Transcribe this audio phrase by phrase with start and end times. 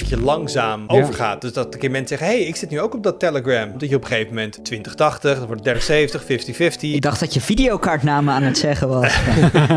[0.00, 1.40] Dat je langzaam overgaat.
[1.40, 3.78] Dus dat een keer mensen zeggen: hey, ik zit nu ook op dat Telegram.
[3.78, 6.80] Dat je op een gegeven moment 2080, dan wordt het 3070, 50-50.
[6.80, 9.20] Ik dacht dat je videokaartnamen aan het zeggen was.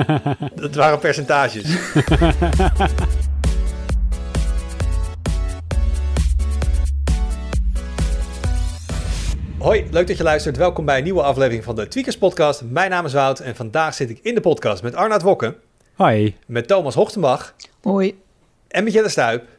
[0.62, 1.64] dat waren percentages.
[9.58, 10.58] Hoi, leuk dat je luistert.
[10.58, 12.62] Welkom bij een nieuwe aflevering van de Tweakers Podcast.
[12.70, 15.56] Mijn naam is Wout en vandaag zit ik in de podcast met Arnaud Wokken.
[15.94, 16.36] Hoi.
[16.46, 17.54] Met Thomas Hochtenbach.
[17.82, 18.20] Hoi.
[18.68, 19.57] En met Jelle Stuip.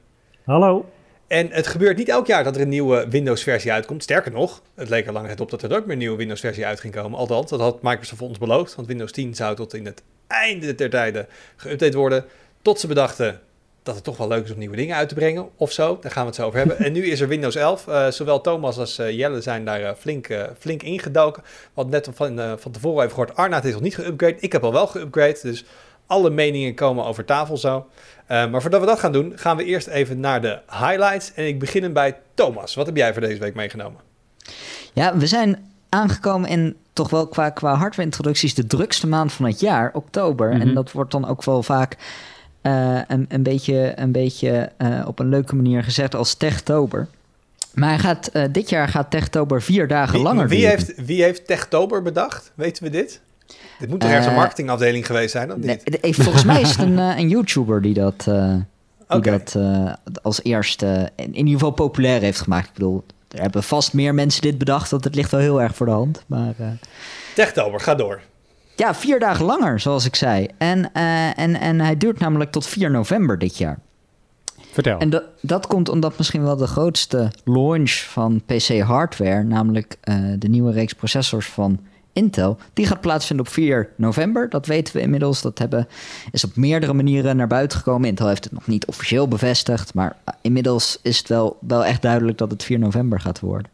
[0.48, 0.88] Hallo.
[1.26, 4.02] En het gebeurt niet elk jaar dat er een nieuwe Windows-versie uitkomt.
[4.02, 6.80] Sterker nog, het leek er tijd op dat er ook meer een nieuwe Windows-versie uit
[6.80, 7.18] ging komen.
[7.18, 8.74] Althans, dat had Microsoft ons beloofd.
[8.74, 12.24] Want Windows 10 zou tot in het einde der tijden geüpdate worden.
[12.62, 13.40] Tot ze bedachten
[13.82, 15.98] dat het toch wel leuk is om nieuwe dingen uit te brengen of zo.
[16.00, 16.78] Daar gaan we het zo over hebben.
[16.78, 17.86] en nu is er Windows 11.
[17.86, 20.28] Uh, zowel Thomas als uh, Jelle zijn daar uh, flink,
[20.58, 21.42] flink ingedoken.
[21.74, 24.40] Want net van, van tevoren even gehoord, Arnaud is nog niet geüpgrade.
[24.40, 25.64] Ik heb al wel geüpgrade, dus
[26.08, 27.76] alle meningen komen over tafel zo.
[27.76, 31.32] Uh, maar voordat we dat gaan doen, gaan we eerst even naar de highlights.
[31.34, 32.74] En ik begin bij Thomas.
[32.74, 34.00] Wat heb jij voor deze week meegenomen?
[34.92, 39.60] Ja, we zijn aangekomen in toch wel qua, qua hardware-introducties de drukste maand van het
[39.60, 40.50] jaar, oktober.
[40.50, 41.96] En dat wordt dan ook wel vaak
[42.62, 47.08] uh, een, een beetje, een beetje uh, op een leuke manier gezegd als Techtober.
[47.74, 51.46] Maar hij gaat, dit jaar gaat Techtober vier dagen wie, langer wie heeft, wie heeft
[51.46, 52.52] Techtober bedacht?
[52.54, 53.20] Weten we dit?
[53.78, 56.02] Dit moet toch ergens een marketingafdeling geweest zijn, of niet?
[56.02, 59.38] Nee, volgens mij is het een, een YouTuber die dat, uh, die okay.
[59.38, 62.66] dat uh, als eerste in, in ieder geval populair heeft gemaakt.
[62.66, 65.76] Ik bedoel, er hebben vast meer mensen dit bedacht, dat het ligt wel heel erg
[65.76, 66.24] voor de hand.
[66.26, 66.66] Maar, uh,
[67.34, 68.20] Techtober, ga door.
[68.76, 70.48] Ja, vier dagen langer, zoals ik zei.
[70.58, 73.78] En, en, en hij duurt namelijk tot 4 november dit jaar.
[74.72, 74.98] Vertel.
[74.98, 79.96] En dat, dat komt omdat misschien wel de grootste launch van PC-hardware, namelijk
[80.38, 81.80] de nieuwe reeks processors van
[82.18, 84.48] Intel, die gaat plaatsvinden op 4 november.
[84.48, 85.42] Dat weten we inmiddels.
[85.42, 85.88] Dat hebben,
[86.30, 88.08] is op meerdere manieren naar buiten gekomen.
[88.08, 92.38] Intel heeft het nog niet officieel bevestigd, maar inmiddels is het wel, wel echt duidelijk
[92.38, 93.70] dat het 4 november gaat worden.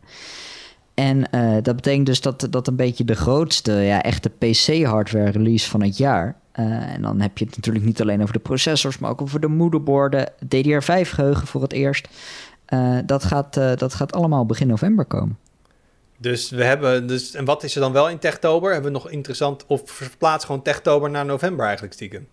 [0.95, 5.71] En uh, dat betekent dus dat dat een beetje de grootste, ja, echte PC-hardware release
[5.71, 6.37] van het jaar.
[6.55, 9.41] Uh, en dan heb je het natuurlijk niet alleen over de processors, maar ook over
[9.41, 12.09] de moederborden, DDR5-geheugen voor het eerst.
[13.05, 15.39] Dat, gaat, dat gaat allemaal begin november komen.
[16.25, 18.73] Dus we hebben, dus, en wat is er dan wel in Techtober?
[18.73, 22.27] Hebben we nog interessant, of verplaatst gewoon Techtober naar november eigenlijk stiekem?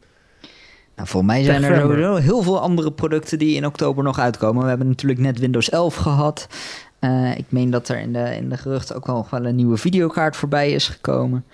[0.95, 4.63] Nou, voor mij zijn er heel veel andere producten die in oktober nog uitkomen.
[4.63, 6.47] We hebben natuurlijk net Windows 11 gehad.
[6.99, 9.77] Uh, ik meen dat er in de, in de geruchten ook nog wel een nieuwe
[9.77, 11.45] videokaart voorbij is gekomen.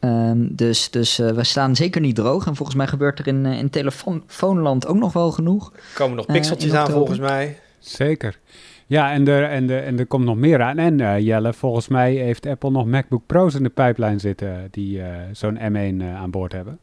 [0.00, 2.46] Um, dus dus uh, we staan zeker niet droog.
[2.46, 5.72] En volgens mij gebeurt er in, uh, in telefoonland ook nog wel genoeg.
[5.72, 7.58] Er komen nog pixeltjes aan volgens mij.
[7.78, 8.38] Zeker.
[8.92, 10.78] Ja, en er, en, er, en er komt nog meer aan.
[10.78, 14.98] En uh, Jelle, volgens mij heeft Apple nog MacBook Pro's in de pijplijn zitten die
[14.98, 16.78] uh, zo'n M1 uh, aan boord hebben.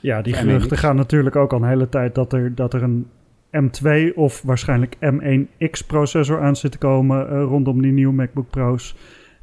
[0.00, 3.06] Ja, die geruchten gaan natuurlijk ook al een hele tijd dat er, dat er een
[3.50, 8.96] M2 of waarschijnlijk M1X processor aan zit te komen rondom die nieuwe MacBook Pro's.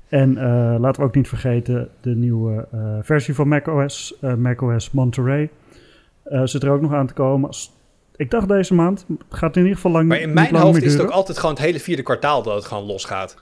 [0.09, 0.33] En
[0.79, 2.67] laten we ook niet vergeten de nieuwe
[3.01, 5.49] versie van macOS, macOS Monterey,
[6.43, 7.49] zit er ook nog aan te komen.
[8.17, 11.01] Ik dacht deze maand gaat in ieder geval lang Maar in mijn hoofd is het
[11.01, 13.35] ook altijd gewoon het hele vierde kwartaal dat het gewoon losgaat.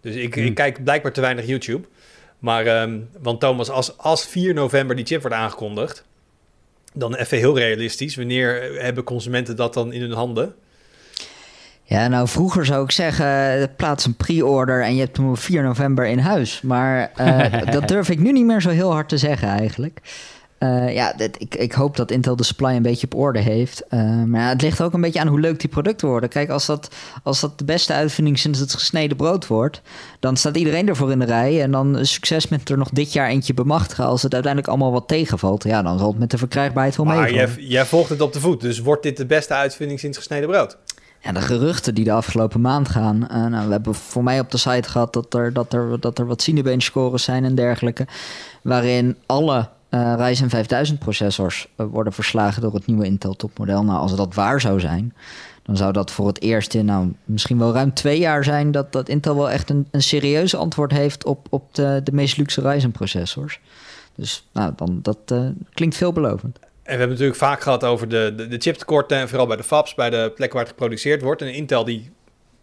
[0.00, 0.44] Dus ik, Hmm.
[0.44, 1.86] ik kijk blijkbaar te weinig YouTube.
[2.38, 6.04] Maar, um, want Thomas, als, als 4 november die chip wordt aangekondigd,
[6.92, 8.16] dan even heel realistisch.
[8.16, 10.54] Wanneer hebben consumenten dat dan in hun handen?
[11.82, 15.62] Ja, nou vroeger zou ik zeggen, plaats een pre-order en je hebt hem op 4
[15.62, 16.60] november in huis.
[16.60, 20.00] Maar uh, dat durf ik nu niet meer zo heel hard te zeggen eigenlijk.
[20.62, 23.82] Uh, ja, dit, ik, ik, hoop dat Intel de supply een beetje op orde heeft.
[23.90, 26.28] Uh, maar ja, het ligt ook een beetje aan hoe leuk die producten worden.
[26.28, 29.82] Kijk, als dat, als dat de beste uitvinding sinds het gesneden brood wordt...
[30.18, 31.62] dan staat iedereen ervoor in de rij.
[31.62, 34.04] En dan succes met er nog dit jaar eentje bemachtigen.
[34.04, 35.64] Als het uiteindelijk allemaal wat tegenvalt...
[35.64, 37.54] ja, dan zal het met de verkrijgbaarheid wel Maar meevallen.
[37.54, 38.60] jij, jij volgt het op de voet.
[38.60, 40.76] Dus wordt dit de beste uitvinding sinds gesneden brood?
[41.22, 43.28] Ja, de geruchten die de afgelopen maand gaan.
[43.30, 46.18] Uh, nou, we hebben voor mij op de site gehad dat er, dat er, dat
[46.18, 48.06] er wat Cinebench scores zijn en dergelijke.
[48.62, 53.84] Waarin alle uh, Ryzen 5000 processors uh, worden verslagen door het nieuwe Intel topmodel.
[53.84, 55.14] Nou, als dat waar zou zijn,
[55.62, 58.92] dan zou dat voor het eerst in nou, misschien wel ruim twee jaar zijn dat,
[58.92, 62.60] dat Intel wel echt een, een serieus antwoord heeft op, op de, de meest luxe
[62.60, 63.60] Ryzen processors.
[64.14, 66.58] Dus nou, dan, dat uh, klinkt veelbelovend.
[66.58, 69.62] En we hebben natuurlijk vaak gehad over de, de, de chiptekorten, en vooral bij de
[69.62, 71.42] fabs, bij de plekken waar het geproduceerd wordt.
[71.42, 72.10] En Intel die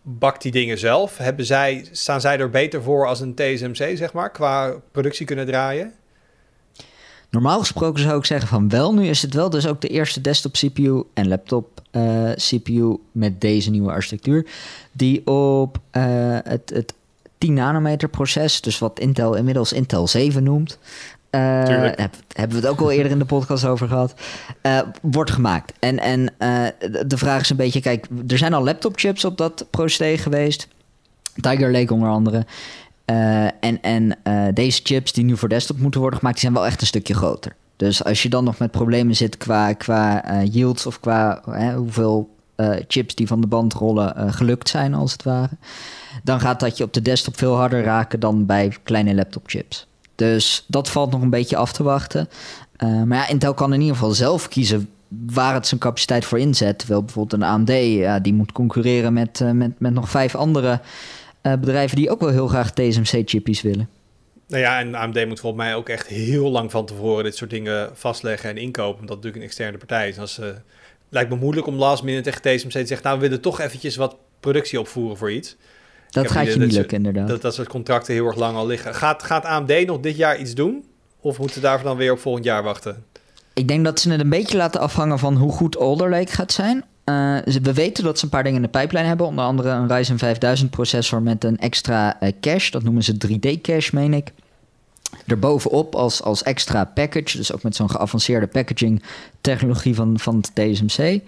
[0.01, 1.17] bakt die dingen zelf.
[1.17, 5.45] Hebben zij, staan zij er beter voor als een TSMC, zeg maar, qua productie kunnen
[5.45, 5.93] draaien?
[7.29, 10.21] Normaal gesproken zou ik zeggen van wel, nu is het wel dus ook de eerste
[10.21, 14.45] desktop CPU en laptop uh, CPU met deze nieuwe architectuur,
[14.91, 16.03] die op uh,
[16.43, 16.93] het, het
[17.37, 20.79] 10 nanometer proces, dus wat Intel inmiddels Intel 7 noemt,
[21.31, 21.63] uh,
[21.95, 24.13] heb, hebben we het ook al eerder in de podcast over gehad,
[24.63, 25.73] uh, wordt gemaakt.
[25.79, 26.67] En, en uh,
[27.07, 30.67] de vraag is een beetje, kijk, er zijn al laptopchips op dat procedé geweest.
[31.41, 32.45] Tiger Lake onder andere.
[33.59, 34.17] En en
[34.53, 37.13] deze chips die nu voor desktop moeten worden gemaakt, die zijn wel echt een stukje
[37.13, 37.55] groter.
[37.75, 41.41] Dus als je dan nog met problemen zit qua, qua yields of qua
[41.75, 42.35] hoeveel
[42.87, 45.57] chips die van de band rollen gelukt zijn als het ware,
[46.23, 49.87] dan gaat dat je op de desktop veel harder raken dan bij kleine laptopchips.
[50.15, 52.29] Dus dat valt nog een beetje af te wachten.
[52.79, 56.79] Maar ja, Intel kan in ieder geval zelf kiezen waar het zijn capaciteit voor inzet.
[56.79, 60.79] Terwijl bijvoorbeeld een AMD, die moet concurreren met, met, met nog vijf andere
[61.47, 63.89] uh, bedrijven die ook wel heel graag TSMC-chippies willen.
[64.47, 67.49] Nou ja, en AMD moet volgens mij ook echt heel lang van tevoren dit soort
[67.49, 68.99] dingen vastleggen en inkopen.
[68.99, 70.19] Omdat het natuurlijk een externe partij is.
[70.19, 70.45] Als, uh,
[71.09, 73.03] lijkt me moeilijk om last minute tegen TSMC te zeggen...
[73.03, 75.55] nou, we willen toch eventjes wat productie opvoeren voor iets.
[76.09, 77.27] Dat gaat je niet lukken, inderdaad.
[77.27, 78.95] Dat, dat soort contracten heel erg lang al liggen.
[78.95, 80.85] Gaat, gaat AMD nog dit jaar iets doen?
[81.19, 83.03] Of moeten ze daarvoor dan weer op volgend jaar wachten?
[83.53, 86.51] Ik denk dat ze het een beetje laten afhangen van hoe goed Alder Lake gaat
[86.51, 86.85] zijn.
[87.09, 89.25] Uh, we weten dat ze een paar dingen in de pijplijn hebben.
[89.25, 92.71] Onder andere een Ryzen 5000 processor met een extra uh, cache.
[92.71, 94.31] Dat noemen ze 3D cache, meen ik.
[95.25, 97.37] Erbovenop als, als extra package.
[97.37, 99.03] Dus ook met zo'n geavanceerde packaging
[99.41, 101.21] technologie van, van het TSMC.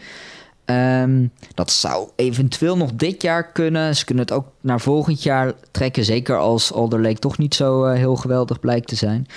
[0.65, 3.95] Um, dat zou eventueel nog dit jaar kunnen.
[3.95, 6.05] Ze kunnen het ook naar volgend jaar trekken.
[6.05, 9.27] Zeker als Alder Lake toch niet zo uh, heel geweldig blijkt te zijn.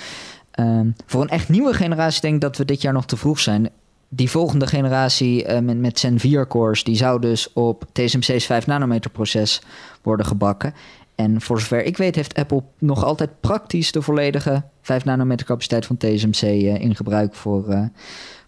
[0.59, 3.39] Um, voor een echt nieuwe generatie denk ik dat we dit jaar nog te vroeg
[3.39, 3.69] zijn.
[4.15, 6.83] Die volgende generatie uh, met, met Zen 4 cores...
[6.83, 9.61] die zou dus op TSMC's 5 nanometer proces
[10.01, 10.73] worden gebakken.
[11.15, 13.91] En voor zover ik weet heeft Apple nog altijd praktisch...
[13.91, 17.89] de volledige 5 nanometer capaciteit van TSMC uh, in gebruik voor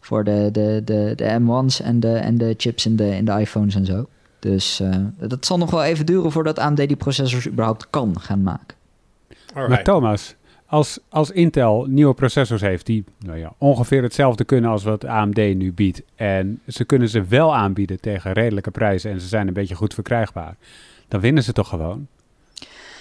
[0.06, 3.40] voor de, de, de, de M1's en de, en de chips in de, in de
[3.40, 4.06] iPhones en zo.
[4.40, 8.44] Dus uh, dat zal nog wel even duren voordat AMD die processors überhaupt kan gaan
[8.44, 8.78] maken.
[9.54, 10.36] Maar Thomas,
[10.76, 15.36] als, als Intel nieuwe processors heeft die nou ja, ongeveer hetzelfde kunnen als wat AMD
[15.36, 16.02] nu biedt.
[16.16, 19.94] En ze kunnen ze wel aanbieden tegen redelijke prijzen en ze zijn een beetje goed
[19.94, 20.56] verkrijgbaar.
[21.08, 22.08] Dan winnen ze toch gewoon?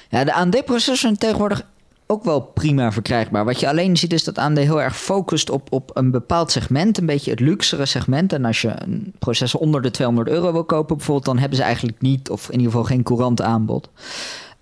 [0.08, 1.66] Ja, de AMD-processors zijn tegenwoordig
[2.06, 3.44] ook wel prima verkrijgbaar.
[3.44, 6.98] Wat je alleen ziet is dat AMD heel erg focust op, op een bepaald segment,
[6.98, 8.32] een beetje het luxere segment.
[8.32, 11.64] En als je een processor onder de 200 euro wil kopen bijvoorbeeld, dan hebben ze
[11.64, 13.90] eigenlijk niet, of in ieder geval geen courant aanbod.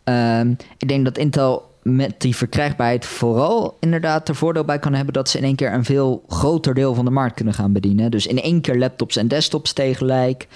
[0.05, 5.15] Um, ik denk dat Intel met die verkrijgbaarheid vooral inderdaad er voordeel bij kan hebben
[5.15, 8.11] dat ze in één keer een veel groter deel van de markt kunnen gaan bedienen.
[8.11, 10.47] Dus in één keer laptops en desktops tegelijk.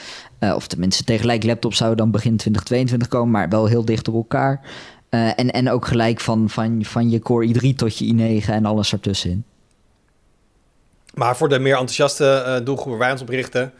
[0.40, 4.14] Uh, of tenminste tegelijk laptops zouden dan begin 2022 komen, maar wel heel dicht op
[4.14, 4.61] elkaar.
[5.11, 8.64] Uh, en, en ook gelijk van, van, van je Core i3 tot je i9 en
[8.64, 9.44] alles ertussenin.
[11.14, 13.73] Maar voor de meer enthousiaste uh, doelgroep waar wij ons op richten...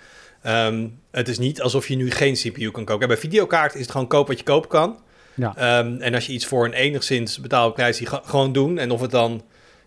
[0.47, 3.09] Um, het is niet alsof je nu geen CPU kan kopen.
[3.09, 4.99] Bij videokaart is het gewoon koop wat je kopen kan.
[5.37, 5.79] Ja.
[5.79, 8.79] Um, en als je iets voor een enigszins betaalde prijs, die gewoon doen.
[8.79, 9.45] En of het dan,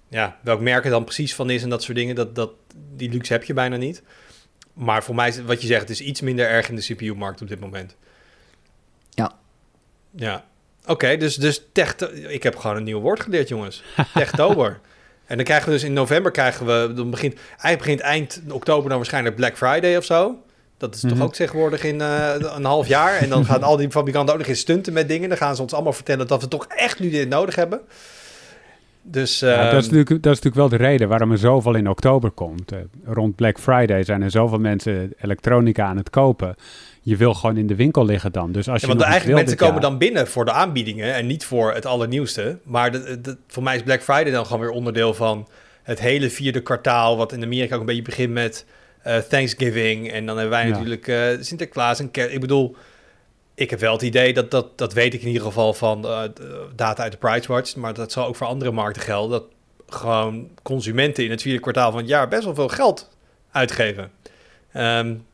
[0.07, 2.51] ja, welk merk het dan precies van is en dat soort dingen, dat, dat,
[2.95, 4.03] die luxe heb je bijna niet.
[4.73, 7.41] Maar voor mij is wat je zegt, het is iets minder erg in de CPU-markt
[7.41, 7.95] op dit moment.
[9.09, 9.33] Ja.
[10.15, 10.45] Ja,
[10.89, 11.95] Oké, dus, dus tech...
[12.11, 13.83] Ik heb gewoon een nieuw woord geleerd, jongens.
[14.13, 14.79] Techtober.
[15.25, 16.93] en dan krijgen we dus in november krijgen we...
[16.93, 20.43] Dan begint, eigenlijk begint eind oktober dan waarschijnlijk Black Friday of zo.
[20.79, 21.21] Dat is toch mhm.
[21.21, 23.17] ook tegenwoordig in uh, een half jaar.
[23.17, 25.29] En dan gaan al die fabrikanten ook nog eens stunten met dingen.
[25.29, 27.79] Dan gaan ze ons allemaal vertellen dat we toch echt nu dit nodig hebben.
[29.01, 31.75] Dus, ja, dat, is ehm, natuurlijk, dat is natuurlijk wel de reden waarom er zoveel
[31.75, 32.73] in oktober komt.
[32.73, 36.55] Uh, rond Black Friday zijn er zoveel mensen elektronica aan het kopen
[37.01, 38.51] je wil gewoon in de winkel liggen dan.
[38.51, 41.73] Dus als je want eigenlijk mensen komen dan binnen voor de aanbiedingen en niet voor
[41.73, 42.59] het allernieuwste.
[42.63, 45.47] Maar de, voor mij is Black Friday dan gewoon weer onderdeel van
[45.83, 48.65] het hele vierde kwartaal, wat in Amerika ook een beetje begint met
[49.07, 50.11] uh, Thanksgiving.
[50.11, 52.33] En dan hebben wij natuurlijk uh, Sinterklaas en kerst.
[52.33, 52.75] Ik bedoel,
[53.55, 56.21] ik heb wel het idee dat, dat, dat weet ik in ieder geval van uh,
[56.75, 59.45] data uit de Pricewatch, maar dat zal ook voor andere markten gelden, dat
[59.87, 63.09] gewoon consumenten in het vierde kwartaal van het jaar best wel veel geld
[63.51, 64.11] uitgeven.
[64.73, 65.25] Um,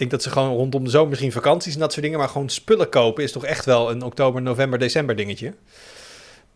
[0.00, 2.48] denk dat ze gewoon rondom de zomer misschien vakanties en dat soort dingen, maar gewoon
[2.48, 5.54] spullen kopen is toch echt wel een oktober, november, december dingetje.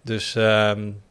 [0.02, 1.02] Dus, um,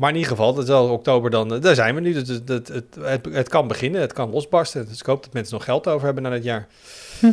[0.00, 2.12] maar in ieder geval, dat is wel oktober dan, uh, daar zijn we nu.
[2.12, 4.86] Dus het, het, het, het, het kan beginnen, het kan losbarsten.
[4.86, 6.66] Dus ik hoop dat mensen nog geld over hebben na dit jaar.
[7.20, 7.32] Hm.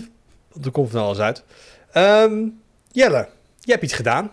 [0.64, 1.44] Er komt van alles uit.
[1.94, 2.60] Um,
[2.92, 3.28] Jelle,
[3.60, 4.32] je hebt iets gedaan.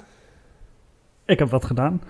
[1.24, 2.02] Ik heb wat gedaan.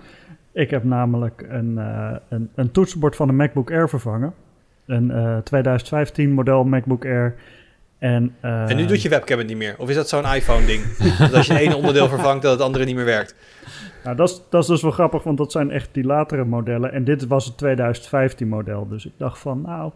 [0.51, 4.33] Ik heb namelijk een, uh, een, een toetsenbord van een MacBook Air vervangen.
[4.85, 7.35] Een uh, 2015 model MacBook Air
[7.97, 9.75] en, uh, en nu doet je webcam het niet meer?
[9.77, 10.97] Of is dat zo'n iPhone-ding?
[11.17, 13.35] dat als je één onderdeel vervangt, dat het andere niet meer werkt?
[14.03, 16.91] Nou, dat is, dat is dus wel grappig, want dat zijn echt die latere modellen.
[16.91, 18.87] En dit was het 2015-model.
[18.87, 19.91] Dus ik dacht van, nou...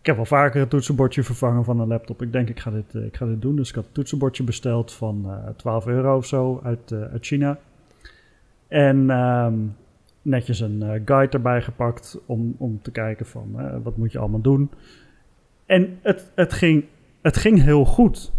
[0.00, 2.22] Ik heb al vaker een toetsenbordje vervangen van een laptop.
[2.22, 3.56] Ik denk, ik ga dit, uh, ik ga dit doen.
[3.56, 7.26] Dus ik had een toetsenbordje besteld van uh, eh, 12 euro of zo uit, uit
[7.26, 7.58] China.
[8.68, 9.76] En um,
[10.22, 14.70] netjes een guide erbij gepakt om, om te kijken van wat moet je allemaal doen.
[15.70, 16.84] En het, het, ging,
[17.22, 18.32] het ging heel goed.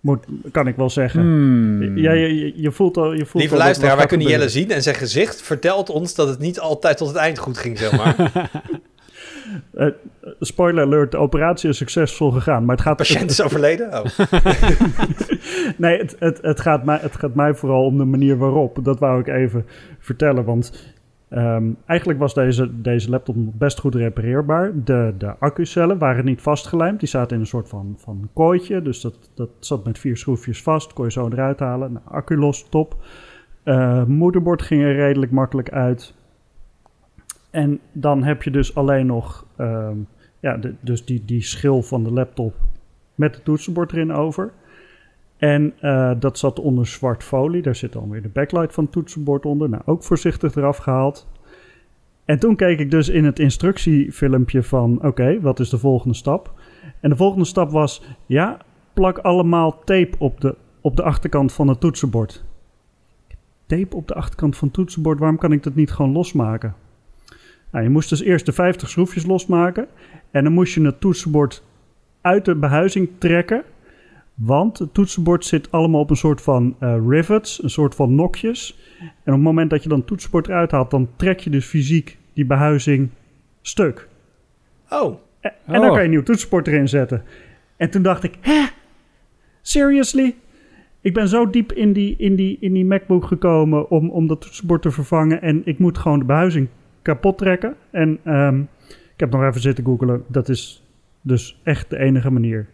[0.00, 1.20] Moet, kan ik wel zeggen.
[1.20, 1.98] Hmm.
[1.98, 3.12] Ja, je, je, voelt al.
[3.12, 6.38] Je voelt Lieve luisteraar, wij kunnen Jelle zien en zijn gezicht vertelt ons dat het
[6.38, 8.32] niet altijd tot het eind goed ging, zeg maar.
[9.74, 9.86] uh,
[10.40, 12.64] spoiler alert, de operatie is succesvol gegaan.
[12.64, 12.98] Maar het gaat.
[12.98, 13.92] De patiënt is overleden?
[13.92, 14.04] Oh.
[15.76, 18.78] nee, het, het, het, gaat mij, het gaat mij vooral om de manier waarop.
[18.82, 19.66] Dat wou ik even
[19.98, 20.44] vertellen.
[20.44, 20.89] Want
[21.30, 24.72] Um, eigenlijk was deze, deze laptop best goed repareerbaar.
[24.84, 27.00] De, de accucellen waren niet vastgelijmd.
[27.00, 28.82] Die zaten in een soort van, van kooitje.
[28.82, 30.92] Dus dat, dat zat met vier schroefjes vast.
[30.92, 31.92] Kon je zo eruit halen.
[31.92, 32.96] Nou, accu los, top.
[33.64, 36.14] Uh, moederbord ging er redelijk makkelijk uit.
[37.50, 40.06] En dan heb je dus alleen nog um,
[40.40, 42.54] ja, dus die, die schil van de laptop
[43.14, 44.52] met het toetsenbord erin over.
[45.40, 47.62] En uh, dat zat onder zwart folie.
[47.62, 49.68] Daar zit dan weer de backlight van het toetsenbord onder.
[49.68, 51.28] Nou, ook voorzichtig eraf gehaald.
[52.24, 55.04] En toen keek ik dus in het instructiefilmpje van...
[55.04, 56.52] oké, wat is de volgende stap?
[57.00, 58.02] En de volgende stap was...
[58.26, 58.58] ja,
[58.92, 62.44] plak allemaal tape op de, op de achterkant van het toetsenbord.
[63.66, 66.74] Tape op de achterkant van het toetsenbord, waarom kan ik dat niet gewoon losmaken?
[67.70, 69.86] Nou, je moest dus eerst de 50 schroefjes losmaken.
[70.30, 71.62] En dan moest je het toetsenbord
[72.20, 73.64] uit de behuizing trekken...
[74.42, 78.78] Want het toetsenbord zit allemaal op een soort van uh, rivets, een soort van nokjes.
[79.00, 81.66] En op het moment dat je dan het toetsenbord eruit haalt, dan trek je dus
[81.66, 83.08] fysiek die behuizing
[83.62, 84.08] stuk.
[84.90, 85.16] Oh.
[85.40, 87.22] En, en dan kan je een nieuw toetsenbord erin zetten.
[87.76, 88.66] En toen dacht ik, hè?
[89.62, 90.34] Seriously?
[91.00, 94.40] Ik ben zo diep in die, in die, in die MacBook gekomen om, om dat
[94.40, 95.42] toetsenbord te vervangen.
[95.42, 96.68] En ik moet gewoon de behuizing
[97.02, 97.76] kapot trekken.
[97.90, 100.24] En um, ik heb nog even zitten googelen.
[100.28, 100.86] Dat is
[101.20, 102.68] dus echt de enige manier.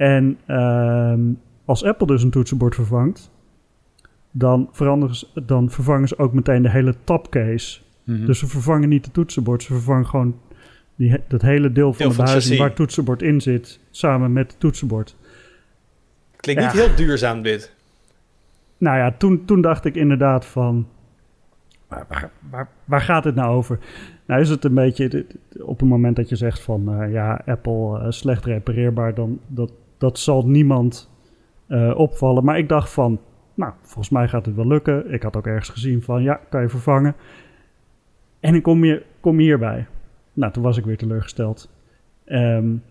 [0.00, 1.20] En ehm,
[1.64, 3.30] als Apple dus een toetsenbord vervangt,
[4.30, 4.70] dan,
[5.10, 7.80] ze, dan vervangen ze ook meteen de hele tapcase.
[8.04, 10.40] Mm Dus ze vervangen niet de toetsenbord, ze vervangen gewoon
[10.94, 14.60] die, dat hele deel van de behuizing waar het toetsenbord in zit, samen met het
[14.60, 15.16] toetsenbord.
[16.36, 17.74] Klinkt niet heel duurzaam dit.
[18.78, 20.88] Nou ja, toen, toen dacht ik inderdaad van,
[21.88, 23.78] waar, waar, waar, gaat het nou over?
[24.26, 25.26] Nou is het een beetje,
[25.58, 29.72] op het moment dat je zegt van, uh, ja, Apple uh, slecht repareerbaar, dan dat,
[30.00, 31.10] dat zal niemand
[31.68, 32.44] uh, opvallen.
[32.44, 33.20] Maar ik dacht van,
[33.54, 35.12] nou, volgens mij gaat het wel lukken.
[35.12, 37.14] Ik had ook ergens gezien van, ja, kan je vervangen.
[38.40, 39.86] En ik kom, je, kom hierbij.
[40.32, 41.70] Nou, toen was ik weer teleurgesteld.
[42.26, 42.82] Um,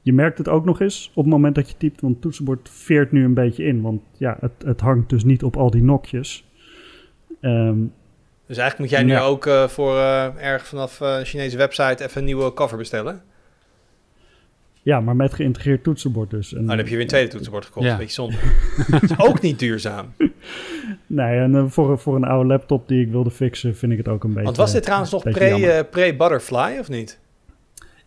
[0.00, 2.68] je merkt het ook nog eens op het moment dat je typt, want het toetsenbord
[2.68, 3.82] veert nu een beetje in.
[3.82, 6.48] Want ja, het, het hangt dus niet op al die nokjes.
[7.40, 7.92] Um,
[8.46, 12.18] dus eigenlijk moet jij nu ook uh, voor uh, erg vanaf uh, Chinese website even
[12.18, 13.22] een nieuwe cover bestellen?
[14.82, 16.54] Ja, maar met geïntegreerd toetsenbord dus.
[16.54, 17.86] En, oh, dan heb je weer een tweede toetsenbord gekocht.
[17.86, 17.96] Ja.
[17.96, 18.36] Beetje zonde.
[18.90, 20.06] dat is ook niet duurzaam.
[21.06, 24.08] Nee, en uh, voor, voor een oude laptop die ik wilde fixen, vind ik het
[24.08, 24.44] ook een beetje...
[24.44, 27.18] Want was dit trouwens nog pre-Butterfly, pre of niet?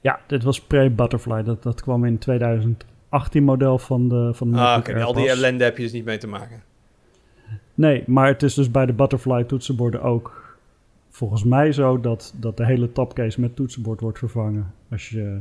[0.01, 1.43] Ja, dit was pre-Butterfly.
[1.43, 5.03] Dat, dat kwam in 2018 model van de van de Ah, oké.
[5.03, 6.63] Al die ellende heb je dus niet mee te maken.
[7.73, 10.57] Nee, maar het is dus bij de Butterfly toetsenborden ook
[11.09, 11.99] volgens mij zo...
[11.99, 14.73] dat, dat de hele tapcase met toetsenbord wordt vervangen.
[14.91, 15.39] Als je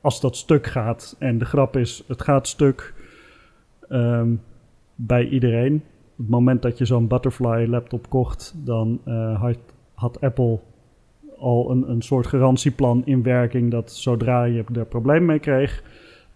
[0.00, 1.16] als dat stuk gaat.
[1.18, 2.94] En de grap is, het gaat stuk
[3.88, 4.34] ehm,
[4.94, 5.74] bij iedereen.
[6.10, 9.58] Op het moment dat je zo'n Butterfly laptop kocht, dan uh, had,
[9.94, 10.58] had, Apple
[11.38, 15.82] al een, een soort garantieplan in werking dat zodra je er probleem mee kreeg,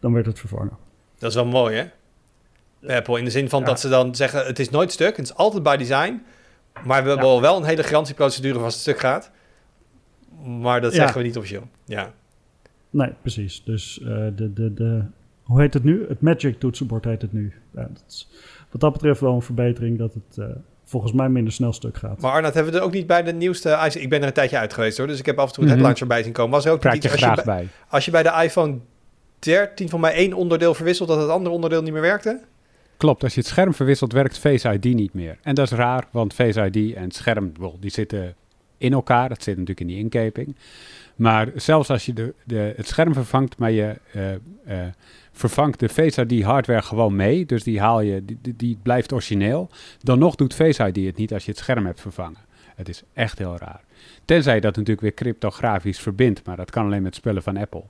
[0.00, 0.76] dan werd het vervangen.
[1.19, 1.85] Dat is wel mooi, hè?
[2.97, 5.35] Apple in de zin van dat ze dan zeggen: het is nooit stuk, het is
[5.35, 6.23] altijd bij design.
[6.85, 9.31] Maar we hebben wel een hele garantieprocedure als het stuk gaat.
[10.45, 11.69] Maar dat zeggen we niet officieel.
[11.85, 12.12] Ja.
[12.93, 13.63] Nee, precies.
[13.65, 15.03] Dus uh, de, de, de,
[15.43, 16.05] hoe heet het nu?
[16.09, 17.53] Het Magic toetsenbord heet het nu.
[17.75, 18.29] Ja, dat is
[18.73, 20.47] wat dat betreft wel een verbetering dat het uh,
[20.85, 22.21] volgens mij minder snel stuk gaat.
[22.21, 23.91] Maar Arnoud, hebben we er ook niet bij de nieuwste...
[23.93, 25.73] Ik ben er een tijdje uit geweest hoor, dus ik heb af en toe het
[25.73, 25.85] mm -hmm.
[25.85, 26.51] headlines erbij zien komen.
[26.51, 28.79] Was er ook niet als je, bij, als je bij de iPhone
[29.39, 32.41] 13 van mij één onderdeel verwisselt, dat het andere onderdeel niet meer werkte?
[32.97, 35.39] Klopt, als je het scherm verwisselt, werkt Face ID niet meer.
[35.43, 38.35] En dat is raar, want Face ID en het scherm, die zitten
[38.83, 39.29] in elkaar.
[39.29, 40.57] Dat zit natuurlijk in die inkeping.
[41.17, 44.85] Maar zelfs als je de, de, het scherm vervangt, maar je uh, uh,
[45.33, 49.71] vervangt de Face ID hardware gewoon mee, dus die haal je, die, die blijft origineel,
[50.01, 52.39] dan nog doet Face ID het niet als je het scherm hebt vervangen.
[52.75, 53.81] Het is echt heel raar.
[54.25, 57.85] Tenzij je dat natuurlijk weer cryptografisch verbindt, maar dat kan alleen met spullen van Apple.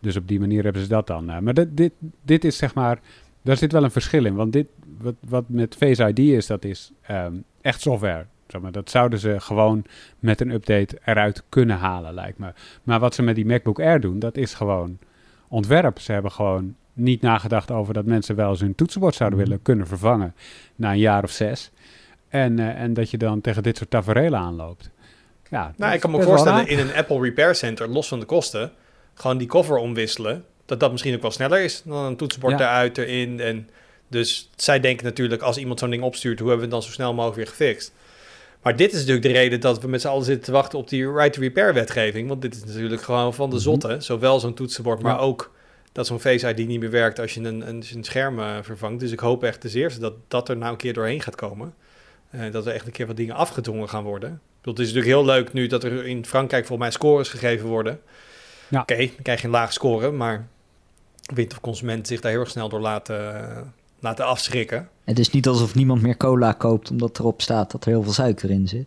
[0.00, 1.30] Dus op die manier hebben ze dat dan.
[1.30, 3.00] Uh, maar dit, dit, dit is zeg maar,
[3.42, 4.34] daar zit wel een verschil in.
[4.34, 8.26] Want dit, wat, wat met Face ID is, dat is um, echt software.
[8.60, 9.84] Maar, dat zouden ze gewoon
[10.18, 12.52] met een update eruit kunnen halen, lijkt me.
[12.82, 14.98] Maar wat ze met die MacBook Air doen, dat is gewoon
[15.48, 15.98] ontwerp.
[15.98, 19.48] Ze hebben gewoon niet nagedacht over dat mensen wel eens hun toetsenbord zouden mhm.
[19.48, 20.34] willen kunnen vervangen
[20.76, 21.70] na een jaar of zes.
[22.28, 24.90] En, uh, en dat je dan tegen dit soort tafereelen aanloopt.
[25.50, 28.72] Ja, nou, ik kan me voorstellen in een Apple Repair Center, los van de kosten,
[29.14, 30.44] gewoon die cover omwisselen.
[30.64, 32.64] Dat dat misschien ook wel sneller is dan een toetsenbord ja.
[32.64, 33.40] eruit, erin.
[33.40, 33.68] En
[34.08, 36.96] dus zij denken natuurlijk, als iemand zo'n ding opstuurt, hoe hebben we het dan zo
[36.96, 37.92] snel mogelijk weer gefixt?
[38.66, 40.88] Maar dit is natuurlijk de reden dat we met z'n allen zitten te wachten op
[40.88, 42.28] die right to repair wetgeving.
[42.28, 43.64] Want dit is natuurlijk gewoon van de mhm.
[43.64, 43.96] zotte.
[44.00, 45.54] Zowel zo'n toetsenbord, maar ook
[45.92, 49.00] dat zo'n Face ID niet meer werkt als je een, een, een scherm uh, vervangt.
[49.00, 51.74] Dus ik hoop echt ten eerste dat dat er nou een keer doorheen gaat komen.
[52.34, 54.40] Uh, dat er echt een keer wat dingen afgedwongen gaan worden.
[54.60, 58.00] Het is natuurlijk heel leuk nu dat er in Frankrijk volgens mij scores gegeven worden.
[58.68, 58.80] Ja.
[58.80, 60.48] Oké, dan krijg je een laag score, maar
[61.28, 64.88] ik weet of consumenten zich daar heel erg snel door laten, laten afschrikken.
[65.04, 68.12] Het is niet alsof niemand meer cola koopt omdat erop staat dat er heel veel
[68.12, 68.86] suiker in zit.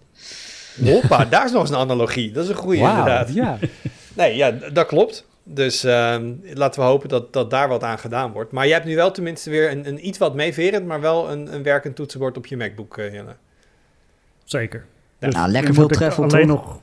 [0.84, 2.32] Hoppa, daar is nog eens een analogie.
[2.32, 3.34] Dat is een goede wow, inderdaad.
[3.34, 3.58] Ja.
[4.14, 5.26] Nee, ja, dat klopt.
[5.44, 8.52] Dus ehm, laten we hopen dat, dat daar wat aan gedaan wordt.
[8.52, 11.54] Maar je hebt nu wel tenminste weer een, een iets wat meeverend, maar wel een,
[11.54, 13.36] een werkend toetsenbord op je MacBook, uh, Jelle.
[14.44, 14.86] Zeker.
[15.20, 16.80] Dus nou, lekker veel treffen alleen nog.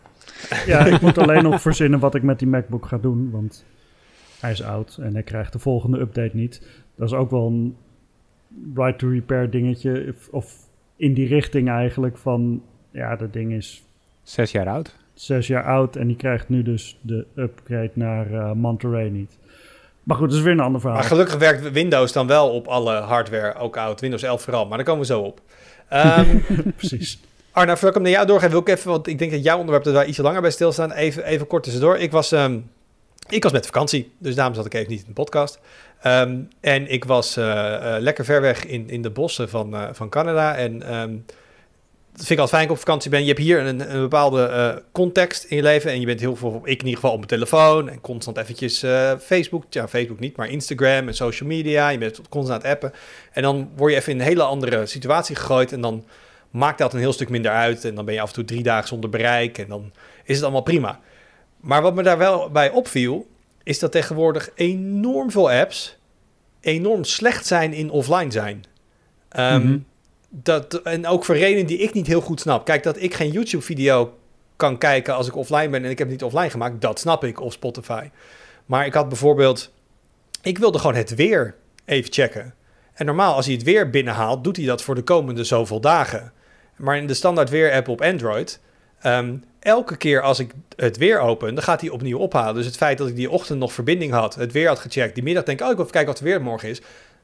[0.67, 3.65] Ja, ik moet alleen nog verzinnen wat ik met die MacBook ga doen, want
[4.41, 6.63] hij is oud en hij krijgt de volgende update niet.
[6.97, 7.77] Dat is ook wel een
[8.75, 10.55] right to repair dingetje, of
[10.97, 13.85] in die richting eigenlijk van, ja, dat ding is...
[14.23, 14.97] Zes jaar oud?
[15.15, 19.39] Zes jaar oud en die krijgt nu dus de upgrade naar uh, Monterey niet.
[20.03, 20.99] Maar goed, dat is weer een ander verhaal.
[20.99, 24.01] Maar gelukkig werkt Windows dan wel op alle hardware, ook oud.
[24.01, 25.41] Windows 11 vooral, maar daar komen we zo op.
[25.93, 26.45] Um,
[26.77, 27.21] Precies.
[27.53, 29.59] Arna, voordat ik hem naar jou doorga, wil ik even, want ik denk dat jouw
[29.59, 30.93] onderwerp er daar iets langer bij stilstaan.
[30.93, 31.97] Even, even kort tussendoor.
[31.97, 32.71] Ik was, um,
[33.29, 35.61] ik was met vakantie, dus daarom zat ik even niet in de podcast.
[36.07, 39.89] Um, en ik was uh, uh, lekker ver weg in, in de bossen van, uh,
[39.93, 40.55] van Canada.
[40.55, 41.25] En um,
[42.13, 43.21] dat vind ik altijd fijn ik op vakantie ben.
[43.21, 45.91] Je hebt hier een, een bepaalde context in je leven.
[45.91, 47.89] En je bent heel veel, ik in ieder geval op mijn telefoon.
[47.89, 48.85] En constant eventjes
[49.21, 49.65] Facebook.
[49.71, 51.89] Ja, Facebook niet, maar Instagram en social media.
[51.89, 52.99] Je bent constant aan het appen.
[53.33, 55.73] En dan word je even in een hele andere situatie gegooid.
[55.73, 56.05] En dan
[56.51, 57.85] maakt dat een heel stuk minder uit.
[57.85, 59.59] En dan ben je af en toe drie dagen zonder bereik.
[59.59, 59.93] En dan
[60.25, 61.01] is het allemaal prima.
[61.61, 63.27] Maar wat me daar wel bij opviel,
[63.67, 65.99] is dat tegenwoordig enorm veel apps
[66.61, 68.65] enorm slecht zijn in offline zijn.
[69.39, 69.87] Um,
[70.29, 72.65] dat, en ook voor redenen die ik niet heel goed snap.
[72.65, 74.19] Kijk, dat ik geen YouTube-video
[74.57, 77.25] kan kijken als ik offline ben en ik heb het niet offline gemaakt, dat snap
[77.25, 78.09] ik, of Spotify.
[78.67, 79.73] Maar ik had bijvoorbeeld,
[80.43, 82.55] ik wilde gewoon het weer even checken.
[82.93, 86.33] En normaal, als hij het weer binnenhaalt, doet hij dat voor de komende zoveel dagen.
[86.77, 88.61] Maar in de standaard weer-app op Android,
[89.07, 92.55] um, elke keer als ik het weer open, dan gaat hij opnieuw ophalen.
[92.55, 95.23] Dus het feit dat ik die ochtend nog verbinding had, het weer had gecheckt, die
[95.23, 96.81] middag denk ik, oh, ik wil even kijken wat het weer morgen is.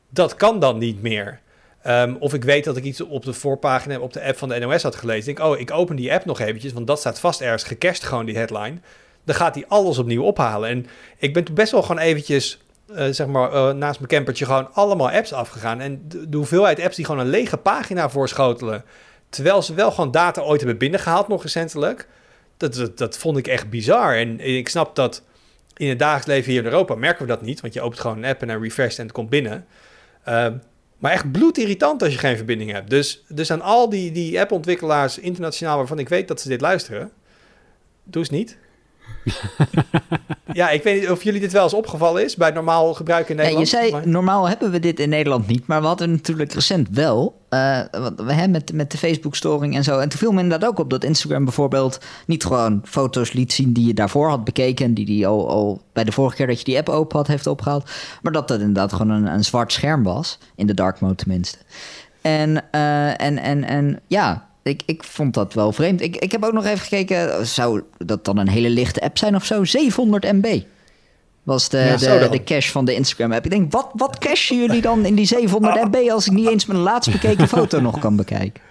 [0.08, 1.40] Dat kan dan niet meer.
[1.86, 4.58] Um, of ik weet dat ik iets op de voorpagina op de app van de
[4.58, 5.34] NOS had gelezen.
[5.34, 8.24] Denk, oh, ik open die app nog eventjes, want dat staat vast ergens gecached, gewoon
[8.24, 8.76] die headline.
[9.24, 10.68] Dan gaat hij alles opnieuw ophalen.
[10.68, 10.86] En
[11.18, 14.72] ik ben toen best wel gewoon eventjes, uh, zeg maar, uh, naast mijn campertje gewoon
[14.72, 15.80] allemaal apps afgegaan.
[15.80, 18.84] En de, de, hoeveelheid apps die gewoon een lege pagina voorschotelen,
[19.28, 22.08] terwijl ze wel gewoon data ooit hebben binnengehaald nog recentelijk
[22.70, 24.16] dat, dat, vond ik echt bizar.
[24.16, 25.22] En ik snap dat
[25.76, 27.60] in het dagelijks leven hier in Europa merken we dat niet.
[27.60, 29.66] Want je opent gewoon een app en een refresh en het komt binnen.
[30.28, 30.46] Uh,
[30.98, 32.90] maar echt bloedirritant als je geen verbinding hebt.
[32.90, 37.10] Dus, dus aan al die, die appontwikkelaars internationaal waarvan ik weet dat ze dit luisteren,
[38.04, 38.58] doe eens niet.
[40.52, 43.36] ja, ik weet niet of jullie dit wel eens opgevallen is bij normaal gebruik in
[43.36, 43.70] Nederland.
[43.70, 47.40] je zei, normaal hebben we dit in Nederland niet, maar we hadden natuurlijk recent wel.
[47.50, 47.80] Uh,
[48.16, 49.98] we hebben met, met de Facebook-storing en zo.
[49.98, 53.72] En toen viel me inderdaad ook op dat Instagram bijvoorbeeld niet gewoon foto's liet zien
[53.72, 54.84] die je daarvoor had bekeken.
[54.84, 57.26] En die die al, al bij de vorige keer dat je die app open had,
[57.26, 57.90] heeft opgehaald.
[58.22, 60.38] Maar dat dat inderdaad gewoon een, een zwart scherm was.
[60.56, 61.58] In de dark mode tenminste.
[62.20, 66.00] En, uh, en, en, en ja, ik, ik vond dat wel vreemd.
[66.00, 69.34] Ik, ik heb ook nog even gekeken, zou dat dan een hele lichte app zijn
[69.34, 69.64] of zo?
[69.64, 70.62] 700 MB
[71.42, 73.44] was de, ja, de, de, cache van de Instagram-app.
[73.44, 76.10] Ik denk, wat, wat cachen jullie dan in die 700 MB...
[76.10, 78.62] als ik niet eens mijn laatst bekeken foto nog kan bekijken?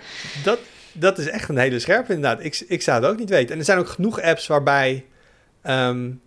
[0.43, 0.59] Dat,
[0.91, 2.43] dat is echt een hele scherpe inderdaad.
[2.43, 3.51] Ik, ik zou het ook niet weten.
[3.51, 5.05] En er zijn ook genoeg apps waarbij,
[5.63, 6.21] um,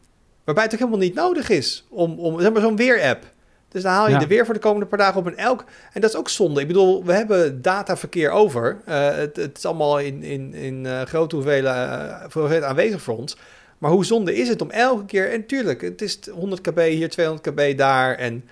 [0.44, 1.86] waarbij het ook helemaal niet nodig is...
[1.90, 3.32] om, om zeg maar, zo'n weer-app.
[3.74, 5.64] Dus dan haal je de weer voor de komende paar dagen op en elk.
[5.92, 6.60] En dat is ook zonde.
[6.60, 8.78] Ik bedoel, we hebben dataverkeer over.
[8.88, 13.36] Uh, het, het, is allemaal in, in, in uh, grote hoeveelheid, uh, aanwezig voor ons.
[13.78, 15.32] Maar hoe zonde is het om elke keer...
[15.32, 18.14] En tuurlijk, het is 100 kb hier, 200 kb daar.
[18.14, 18.44] En,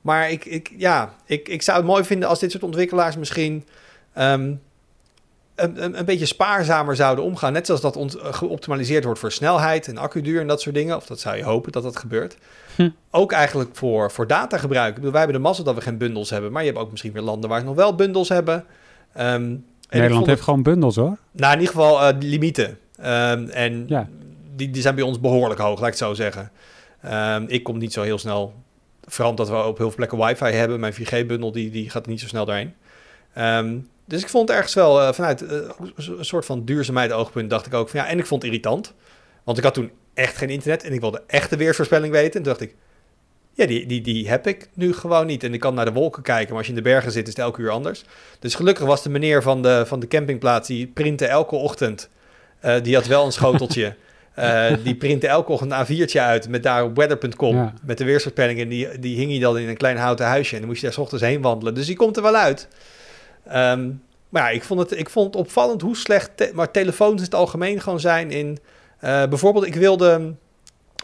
[0.00, 3.64] maar ik, ik, ja, ik, ik zou het mooi vinden als dit soort ontwikkelaars misschien...
[4.18, 4.60] Um,
[5.54, 7.52] een, een, beetje spaarzamer zouden omgaan.
[7.52, 10.96] Net zoals dat geoptimaliseerd wordt voor snelheid en accuduur en dat soort dingen.
[10.96, 12.36] Of dat zou je hopen dat dat gebeurt.
[12.84, 12.90] Hm.
[13.10, 14.96] Ook eigenlijk voor, voor datagebruik.
[14.96, 16.52] Ik wij hebben de massa dat we geen bundels hebben.
[16.52, 18.64] Maar je hebt ook misschien weer landen waar ze nog wel bundels hebben.
[19.18, 21.18] Um, Nederland heeft gewoon bundels hoor.
[21.32, 22.78] Nou, in ieder geval uh, limieten.
[22.98, 24.08] Um, en ja.
[24.56, 26.50] die, die zijn bij ons behoorlijk hoog, laat ik het zo zeggen.
[27.06, 28.54] Um, ik kom niet zo heel snel...
[29.04, 30.80] Vooral omdat we op heel veel plekken wifi hebben.
[30.80, 32.74] Mijn 4G-bundel die, die gaat niet zo snel doorheen.
[34.10, 35.50] Dus ik vond het ergens wel uh, vanuit uh,
[35.96, 38.94] een soort van duurzaamheid oogpunt dacht ik ook van ja, en ik vond het irritant.
[39.44, 42.32] Want ik had toen echt geen internet en ik wilde echt de weersvoorspelling weten.
[42.32, 42.74] En toen dacht ik,
[43.52, 45.44] ja, die, die, die heb ik nu gewoon niet.
[45.44, 47.34] En ik kan naar de wolken kijken, maar als je in de bergen zit, is
[47.34, 48.04] het elke uur anders.
[48.38, 52.08] Dus gelukkig was de meneer van de, van de campingplaats, die printte elke ochtend.
[52.64, 53.94] Uh, die had wel een schoteltje.
[54.38, 58.60] Uh, die printte elke ochtend een A4'tje uit met daar weather.com met de weersvoorspelling.
[58.60, 60.52] En die, die hing hij dan in een klein houten huisje.
[60.52, 61.74] En dan moest je daar s ochtends heen wandelen.
[61.74, 62.68] Dus die komt er wel uit.
[63.54, 67.16] Um, maar ja, ik vond, het, ik vond het opvallend hoe slecht te maar telefoons
[67.16, 68.58] in het algemeen gewoon zijn in...
[69.04, 70.34] Uh, bijvoorbeeld, ik wilde...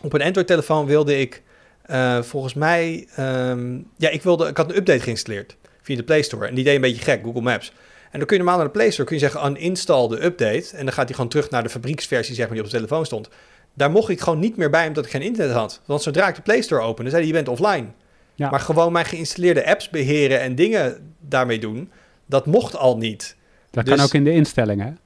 [0.02, 1.42] Op een Android-telefoon wilde ik
[1.90, 3.08] uh, volgens mij...
[3.18, 6.46] Um, ja, ik, wilde, ik had een update geïnstalleerd via de Play Store.
[6.46, 7.72] En die deed een beetje gek, Google Maps.
[8.10, 10.76] En dan kun je normaal naar de Play Store kun je zeggen uninstall de update.
[10.76, 13.06] En dan gaat hij gewoon terug naar de fabrieksversie zeg maar, die op de telefoon
[13.06, 13.28] stond.
[13.74, 15.80] Daar mocht ik gewoon niet meer bij omdat ik geen internet had.
[15.84, 17.86] Want zodra ik de Play Store opende, zei hij je bent offline.
[18.34, 18.50] Ja.
[18.50, 21.90] Maar gewoon mijn geïnstalleerde apps beheren en dingen daarmee doen,
[22.26, 23.36] dat mocht al niet.
[23.70, 24.98] Dat kan dus ook in de instellingen.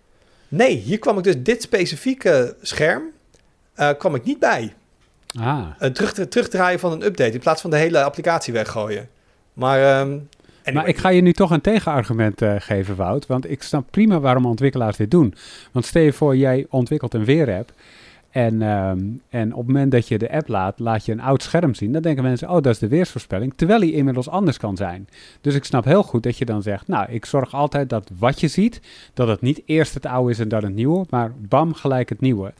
[0.50, 3.02] Nee, hier kwam ik dus dit specifieke scherm
[3.76, 4.74] uh, kwam ik niet bij.
[5.38, 5.66] Ah.
[5.80, 9.08] Uh, terug, terugdraaien van een update in plaats van de hele applicatie weggooien.
[9.52, 10.28] Maar um,
[10.72, 13.26] maar ik ga je nu toch een tegenargument uh, geven, Wout.
[13.26, 15.34] Want ik snap prima waarom ontwikkelaars dit doen.
[15.72, 17.72] Want stel je voor, jij ontwikkelt een weerapp.
[18.30, 21.42] En, um, en op het moment dat je de app laat, laat je een oud
[21.42, 21.92] scherm zien.
[21.92, 23.52] Dan denken mensen, oh, dat is de weersvoorspelling.
[23.56, 25.08] Terwijl die inmiddels anders kan zijn.
[25.40, 28.40] Dus ik snap heel goed dat je dan zegt, nou, ik zorg altijd dat wat
[28.40, 28.80] je ziet,
[29.14, 31.04] dat het niet eerst het oude is en dan het nieuwe.
[31.10, 32.52] Maar bam, gelijk het nieuwe.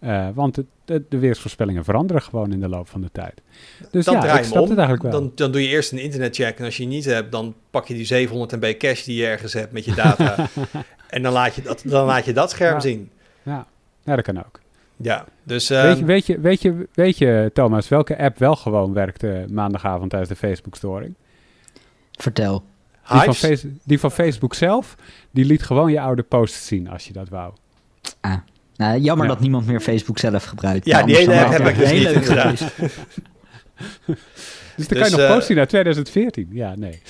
[0.00, 3.42] Uh, want het, de, de, weersvoorspellingen veranderen gewoon in de loop van de tijd.
[3.90, 4.68] Dus dan ja, ik snap om.
[4.68, 5.20] het eigenlijk wel.
[5.20, 7.86] Dan, dan doe je eerst een internetcheck en als je die niet hebt, dan pak
[7.86, 10.48] je die 700 MB cache die je ergens hebt met je data.
[11.08, 12.80] en dan laat je dat, dan laat je dat scherm ja.
[12.80, 13.10] zien.
[13.42, 13.66] Ja.
[14.04, 14.60] ja, dat kan ook.
[14.96, 15.68] Ja, dus...
[15.68, 20.10] Weet, je, weet, je, weet, je, weet je, Thomas, welke app wel gewoon werkte maandagavond
[20.10, 21.14] tijdens de Facebook-storing?
[22.12, 22.64] Vertel.
[23.08, 24.94] Die van, face, die van, Facebook zelf,
[25.30, 27.52] die liet gewoon je oude posts zien als je dat wou.
[28.20, 28.36] Ah,
[28.76, 29.32] nou, jammer ja.
[29.32, 30.86] dat niemand meer Facebook zelf gebruikt.
[30.86, 32.58] Ja, die ene app heb ik dus niet inderdaad.
[34.76, 36.48] dus dan kan je nog uh, posten naar 2014.
[36.52, 37.02] Ja, nee.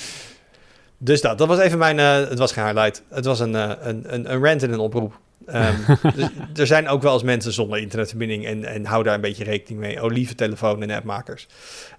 [0.98, 1.98] Dus dat, dat was even mijn...
[1.98, 3.02] Uh, het was geen highlight.
[3.08, 5.20] Het was een, uh, een, een, een rant en een oproep.
[5.54, 9.20] Um, dus er zijn ook wel eens mensen zonder internetverbinding en, en hou daar een
[9.20, 10.02] beetje rekening mee.
[10.02, 11.46] Oh, lieve telefoon en appmakers.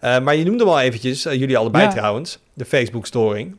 [0.04, 1.89] Uh, maar je noemde al eventjes, jullie allebei ja.
[1.89, 3.56] trouwens, de Facebook-storing.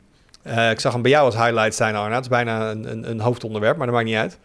[0.70, 2.14] ik zag hem bij jou als highlight zijn, Arna.
[2.14, 4.38] Het is bijna een, een, een hoofdonderwerp, maar dat maakt niet uit.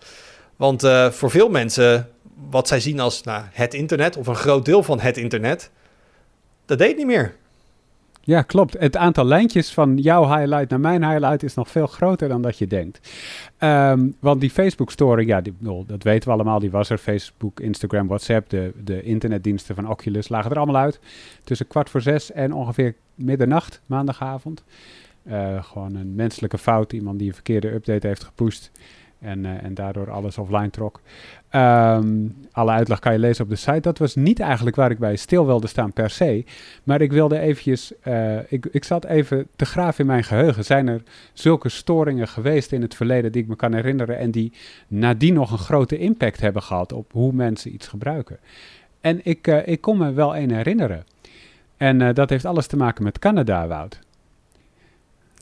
[0.56, 2.10] Want uh, voor veel mensen,
[2.50, 5.70] wat zij zien als nou, het internet, of een groot deel van het internet,
[6.66, 7.36] dat deed niet meer.
[8.26, 8.80] Ja, klopt.
[8.80, 12.58] Het aantal lijntjes van jouw highlight naar mijn highlight is nog veel groter dan dat
[12.58, 13.12] je denkt.
[13.60, 15.54] Um, want die Facebook-storing, ja, die,
[15.86, 16.98] dat weten we allemaal, die was er.
[16.98, 21.00] Facebook, Instagram, WhatsApp, de, de internetdiensten van Oculus lagen er allemaal uit.
[21.44, 24.64] Tussen kwart voor zes en ongeveer middernacht, maandagavond.
[25.28, 28.72] Uh, gewoon een menselijke fout, iemand die een verkeerde update heeft gepusht.
[29.20, 31.02] En, uh, en daardoor alles offline trok.
[31.56, 33.80] Um, alle uitleg kan je lezen op de site.
[33.80, 36.46] Dat was niet eigenlijk waar ik bij stil wilde staan per se.
[36.84, 37.94] Maar ik wilde eventjes...
[38.08, 40.66] Uh, ik, ik zat even te graven in mijn geheugen.
[40.66, 44.18] Zijn er zulke storingen geweest in het verleden die ik me kan herinneren...
[44.18, 44.54] en die
[44.88, 48.38] nadien nog een grote impact hebben gehad op hoe mensen iets gebruiken?
[49.02, 51.04] En ik, uh, ik kon me wel een herinneren.
[51.78, 54.00] En dat heeft alles te maken met Canada, Wout.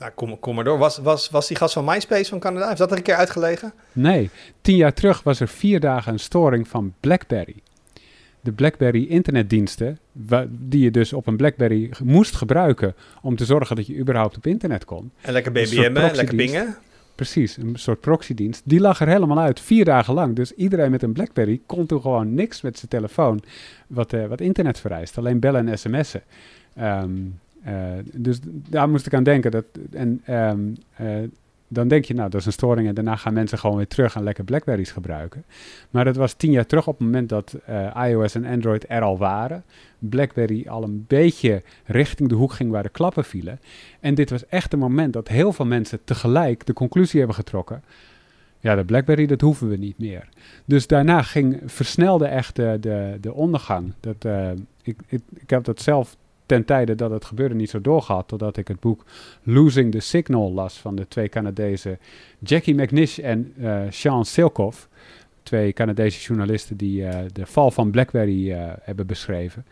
[0.02, 0.78] Nou, kom, kom maar door.
[0.78, 2.66] Was, was, was die gast van MySpace van Canada?
[2.66, 3.72] Heeft dat er een keer uitgelegen?
[3.92, 4.30] Nee.
[4.60, 7.54] Tien jaar terug was er vier dagen een storing van BlackBerry.
[8.40, 9.98] De BlackBerry internetdiensten,
[10.48, 14.46] die je dus op een BlackBerry moest gebruiken om te zorgen dat je überhaupt op
[14.46, 15.10] internet kon.
[15.20, 16.76] En lekker BBM'en, lekker pingen.
[17.14, 18.62] Precies, een soort proxydienst.
[18.64, 20.36] Die lag er helemaal uit, vier dagen lang.
[20.36, 23.42] Dus iedereen met een BlackBerry kon toen gewoon niks met zijn telefoon
[23.86, 25.18] wat, uh, wat internet vereist.
[25.18, 26.22] Alleen bellen en sms'en.
[26.80, 27.40] Um,
[28.14, 29.50] dus daar moest ik aan denken.
[29.50, 31.08] Dat, en um, uh,
[31.72, 34.14] dan denk je, nou, dat is een storing en daarna gaan mensen gewoon weer terug
[34.14, 35.44] en lekker Blackberries gebruiken.
[35.90, 39.02] Maar dat was tien jaar terug op het moment dat uh, iOS en Android er
[39.02, 39.64] al waren.
[39.98, 43.60] BlackBerry al een beetje richting de hoek ging waar de klappen vielen.
[44.00, 47.82] En dit was echt een moment dat heel veel mensen tegelijk de conclusie hebben getrokken.
[48.60, 50.28] Ja, de BlackBerry, dat hoeven we niet meer.
[50.64, 53.92] Dus daarna ging, versnelde echt de, de, de ondergang.
[54.00, 54.26] Dat,
[54.82, 56.16] ik, ik, ik heb dat zelf
[56.52, 59.04] ten tijde dat het gebeurde niet zo doorgehad, totdat ik het boek
[59.42, 61.98] Losing the Signal las van de twee Canadezen
[62.38, 64.88] Jackie McNish en uh, Sean Silkoff.
[65.42, 69.66] Twee Canadese journalisten die uh, de val van BlackBerry uh, hebben beschreven.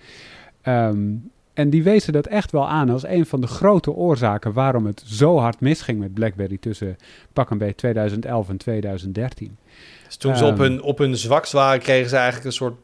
[0.64, 4.86] Um, en die wezen dat echt wel aan als een van de grote oorzaken waarom
[4.86, 6.96] het zo hard misging met BlackBerry tussen
[7.32, 9.56] pak een beetje 2011 en 2013.
[10.06, 12.52] Dus toen um, ze op ehm, hun, op hun zwakst waren, kregen ze eigenlijk een
[12.52, 12.74] soort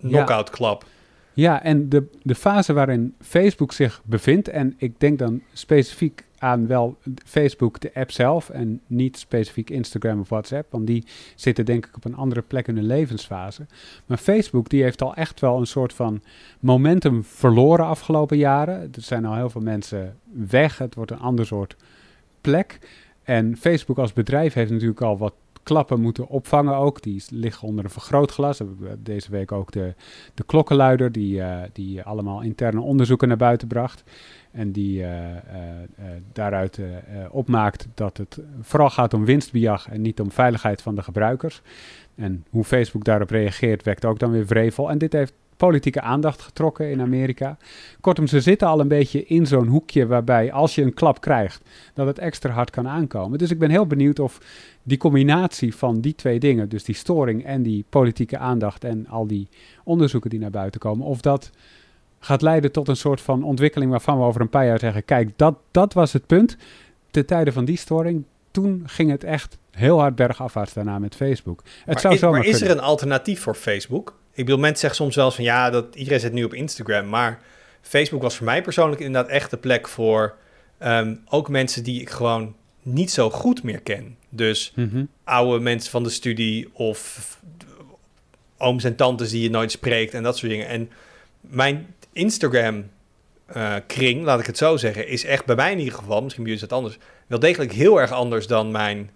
[0.00, 0.82] knockout klap.
[0.82, 0.96] Ja.
[1.38, 6.66] Ja, en de, de fase waarin Facebook zich bevindt, en ik denk dan specifiek aan
[6.66, 11.86] wel Facebook, de app zelf, en niet specifiek Instagram of WhatsApp, want die zitten denk
[11.86, 13.66] ik op een andere plek in hun levensfase.
[14.06, 16.22] Maar Facebook, die heeft al echt wel een soort van
[16.60, 18.80] momentum verloren afgelopen jaren.
[18.80, 21.76] Er zijn al heel veel mensen weg, het wordt een ander soort
[22.40, 22.78] plek.
[23.22, 25.34] En Facebook als bedrijf heeft natuurlijk al wat
[25.68, 27.02] klappen moeten opvangen ook.
[27.02, 28.60] Die liggen onder een vergrootglas.
[28.98, 29.94] Deze week ook de,
[30.34, 34.04] de klokkenluider, die, uh, die allemaal interne onderzoeken naar buiten bracht.
[34.50, 35.36] En die uh, uh,
[36.32, 36.80] daaruit
[37.30, 41.62] opmaakt dat het vooral gaat om winstbejag en niet om veiligheid van de gebruikers.
[42.14, 44.90] En hoe Facebook daarop reageert, wekt ook dan weer vrevel.
[44.90, 47.56] En dit heeft politieke aandacht getrokken in Amerika.
[48.00, 51.62] Kortom, ze zitten al een beetje in zo'n hoekje waarbij als je een klap krijgt,
[51.94, 53.38] dat het extra hard kan aankomen.
[53.38, 54.40] Dus ik ben heel benieuwd of
[54.82, 59.26] die combinatie van die twee dingen, dus die storing en die politieke aandacht en al
[59.26, 59.48] die
[59.84, 61.50] onderzoeken die naar buiten komen, of dat
[62.20, 65.30] gaat leiden tot een soort van ontwikkeling waarvan we over een paar jaar zeggen: kijk,
[65.36, 66.56] dat, dat was het punt.
[67.10, 71.62] Te tijden van die storing, toen ging het echt heel hard bergafwaarts daarna met Facebook.
[71.84, 74.14] Het maar zou is, maar is er een alternatief voor Facebook?
[74.38, 77.08] Ik bedoel, mensen zeggen soms wel eens van ja, dat iedereen zit nu op Instagram,
[77.08, 77.40] maar
[77.80, 80.36] Facebook was voor mij persoonlijk inderdaad echt de plek voor
[80.78, 84.16] ehm, ook mensen die ik gewoon niet zo goed meer ken.
[84.28, 85.04] Dus mhm.
[85.24, 87.38] oude mensen van de studie of
[88.56, 90.68] ooms en tantes die je nooit spreekt en dat soort dingen.
[90.68, 90.90] En
[91.40, 92.90] mijn Instagram
[93.56, 96.44] uh, kring, laat ik het zo zeggen, is echt bij mij in ieder geval, misschien
[96.44, 99.10] bij jullie is het anders, wel degelijk heel erg anders dan mijn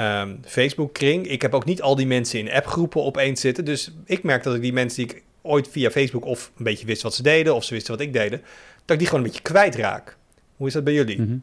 [0.00, 1.26] um, Facebook-kring.
[1.28, 3.64] Ik heb ook niet al die mensen in appgroepen opeens zitten.
[3.64, 6.86] Dus ik merk dat ik die mensen die ik ooit via Facebook of een beetje
[6.86, 8.40] wist wat ze deden, of ze wisten wat ik deed, dat
[8.86, 10.16] ik die gewoon een beetje kwijtraak.
[10.56, 11.20] Hoe is dat bij jullie?
[11.20, 11.36] Mhm.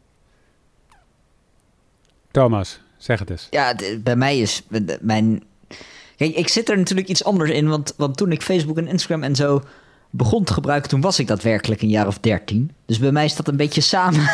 [2.31, 3.47] Thomas, zeg het eens.
[3.49, 4.63] Ja, bij mij is
[5.01, 5.43] mijn.
[6.15, 9.23] Kijk, ik zit er natuurlijk iets anders in, want, want toen ik Facebook en Instagram
[9.23, 9.61] en zo
[10.09, 12.71] begon te gebruiken, toen was ik daadwerkelijk een jaar of dertien.
[12.85, 14.29] Dus bij mij is dat een beetje samen,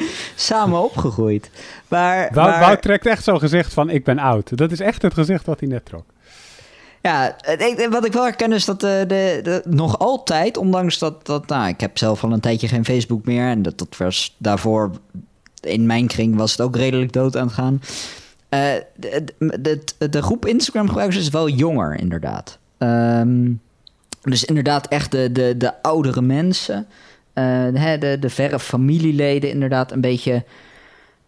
[0.34, 1.50] samen opgegroeid.
[1.88, 4.56] Maar, Wout, Wout trekt echt zo'n gezicht van ik ben oud.
[4.56, 6.04] Dat is echt het gezicht wat hij net trok.
[7.02, 7.36] Ja,
[7.90, 11.68] wat ik wel herken is dat de, de, de, nog altijd, ondanks dat, dat nou,
[11.68, 14.90] ik heb zelf al een tijdje geen Facebook meer en dat, dat was daarvoor
[15.60, 17.80] in mijn kring was het ook redelijk dood aan het gaan.
[18.50, 18.60] Uh,
[18.96, 19.24] de,
[19.60, 22.58] de, de, groep Instagram gebruikers is wel jonger, inderdaad.
[22.78, 23.60] Um,
[24.22, 26.86] dus inderdaad echt de, de, de oudere mensen.
[27.34, 30.44] De, de verre familieleden, inderdaad een beetje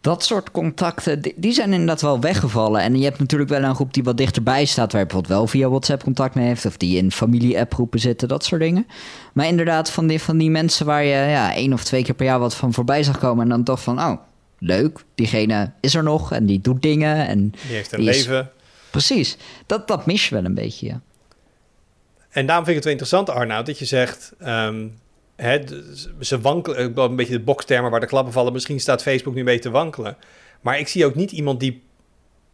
[0.04, 2.80] dat soort contacten, die, zijn inderdaad wel weggevallen.
[2.80, 5.46] En je hebt natuurlijk wel een groep die wat dichterbij staat, waar je bijvoorbeeld wel
[5.46, 8.86] via WhatsApp contact mee heeft, of die in familie-appgroepen zitten, dat soort dingen.
[9.32, 12.26] Maar inderdaad, van die, van die mensen waar je ja, één of twee keer per
[12.26, 14.16] jaar wat van voorbij zag komen, en dan toch van, oh,
[14.58, 17.26] leuk, diegene is er nog en die doet dingen.
[17.26, 18.50] En die heeft een leven.
[18.90, 19.36] Precies,
[19.66, 21.00] dat, dat mis je wel een beetje, ja.
[22.30, 24.32] En daarom vind ik het wel interessant, Arnoud, dat je zegt...
[24.38, 24.86] Ehm,
[25.36, 25.60] hè,
[26.20, 28.52] ze wankelen, een beetje de bokstermen waar de klappen vallen.
[28.52, 30.16] Misschien staat Facebook nu een beetje te wankelen.
[30.60, 31.82] Maar ik zie ook niet iemand die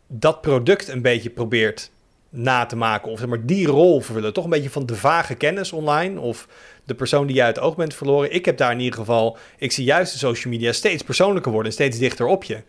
[0.07, 1.91] dat product een beetje probeert
[2.31, 3.11] na te maken.
[3.11, 4.33] Of zeg maar die rol vervullen.
[4.33, 6.21] Toch een beetje van de vage kennis online.
[6.21, 6.49] Of
[6.85, 8.35] de persoon die je uit het oog bent verloren.
[8.35, 9.39] Ik heb daar in ieder geval...
[9.59, 11.73] Ik zie juist de social media steeds persoonlijker worden.
[11.73, 12.63] Steeds dichter op je.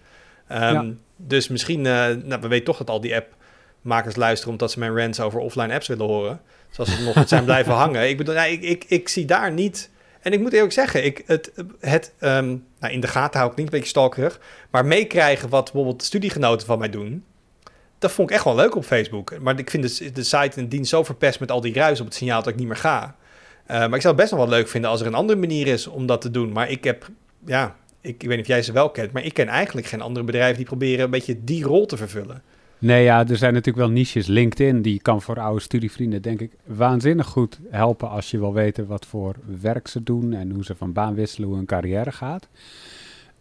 [0.48, 1.80] Ehm, dus misschien...
[1.80, 1.94] Uh,
[2.24, 4.52] nou, we weten toch dat al die appmakers luisteren...
[4.52, 6.42] omdat ze mijn rants over offline apps willen horen.
[6.70, 8.10] Zoals ze nog zijn blijven hangen.
[8.10, 9.91] Ik bedoel, ik, ik, ik zie daar niet...
[10.22, 13.58] En ik moet eerlijk zeggen, ik, het, het ehm, nou, in de gaten hou ik
[13.58, 14.40] niet, een beetje stalkerig.
[14.70, 17.24] Maar meekrijgen wat bijvoorbeeld studiegenoten van mij doen...
[18.00, 19.40] dat vond ik echt wel leuk op Facebook.
[19.40, 22.06] Maar ik vind de, de site en dienst zo verpest met al die ruis op
[22.06, 23.16] het signaal dat ik niet meer ga.
[23.68, 25.68] Uh, maar ik zou het best nog wel leuk vinden als er een andere manier
[25.68, 26.52] is om dat te doen.
[26.52, 27.10] Maar ik heb,
[27.46, 29.12] ja, ik, ik weet niet of jij ze wel kent...
[29.12, 32.44] maar ik ken eigenlijk geen andere bedrijven die proberen een beetje die rol te vervullen.
[32.82, 34.28] Nee, ja, er zijn natuurlijk wel niches.
[34.28, 38.88] LinkedIn, die kan voor oude studievrienden, denk ik, waanzinnig goed helpen als je wil weten
[38.88, 42.48] wat voor werk ze doen en hoe ze van baan wisselen, hoe hun carrière gaat.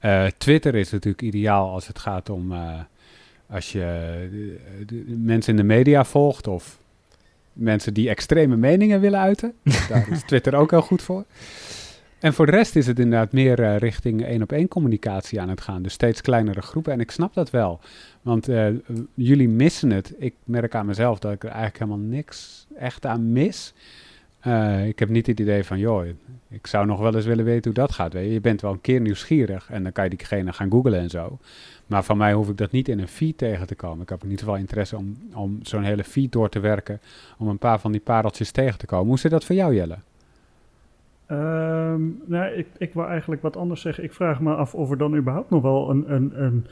[0.05, 2.81] Uh, Twitter is natuurlijk ideaal als het gaat om uh,
[3.47, 3.83] als je
[4.87, 6.79] de mensen in de media volgt of
[7.53, 9.55] mensen die extreme meningen willen uiten.
[9.89, 11.25] Daar is Twitter ook heel goed voor.
[12.21, 15.49] En voor de rest is het inderdaad meer uh, richting één op één communicatie aan
[15.49, 15.83] het gaan.
[15.83, 16.93] Dus steeds kleinere groepen.
[16.93, 17.81] En ik snap dat wel.
[18.23, 18.67] Want uh,
[19.15, 20.15] jullie missen het.
[20.19, 23.75] Ik merk aan mezelf dat ik er eigenlijk helemaal niks echt aan mis.
[24.47, 26.07] Uh, ik heb niet het idee van, joh,
[26.49, 28.13] ik zou nog wel eens willen weten hoe dat gaat.
[28.13, 28.33] Weet je.
[28.33, 31.39] je bent wel een keer nieuwsgierig en dan kan je diegene gaan googlen en zo.
[31.87, 34.03] Maar van mij hoef ik dat niet in een feed tegen te komen.
[34.03, 37.01] Ik heb in ieder geval interesse om, om zo'n hele feed door te werken.
[37.39, 39.07] Om een paar van die pareltjes tegen te komen.
[39.07, 39.97] Hoe zit dat voor jou, Jelle?
[41.31, 44.05] Um, nou, ik, ik wil eigenlijk wat anders zeggen.
[44.05, 46.67] Ik vraag me af of er dan überhaupt nog wel een, een, een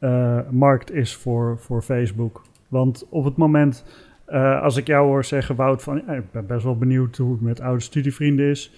[0.00, 2.42] uh, markt is voor, voor Facebook.
[2.68, 3.84] Want op het moment,
[4.28, 7.40] uh, als ik jou hoor zeggen, Wout, van ik ben best wel benieuwd hoe het
[7.40, 8.72] met oude studievrienden is.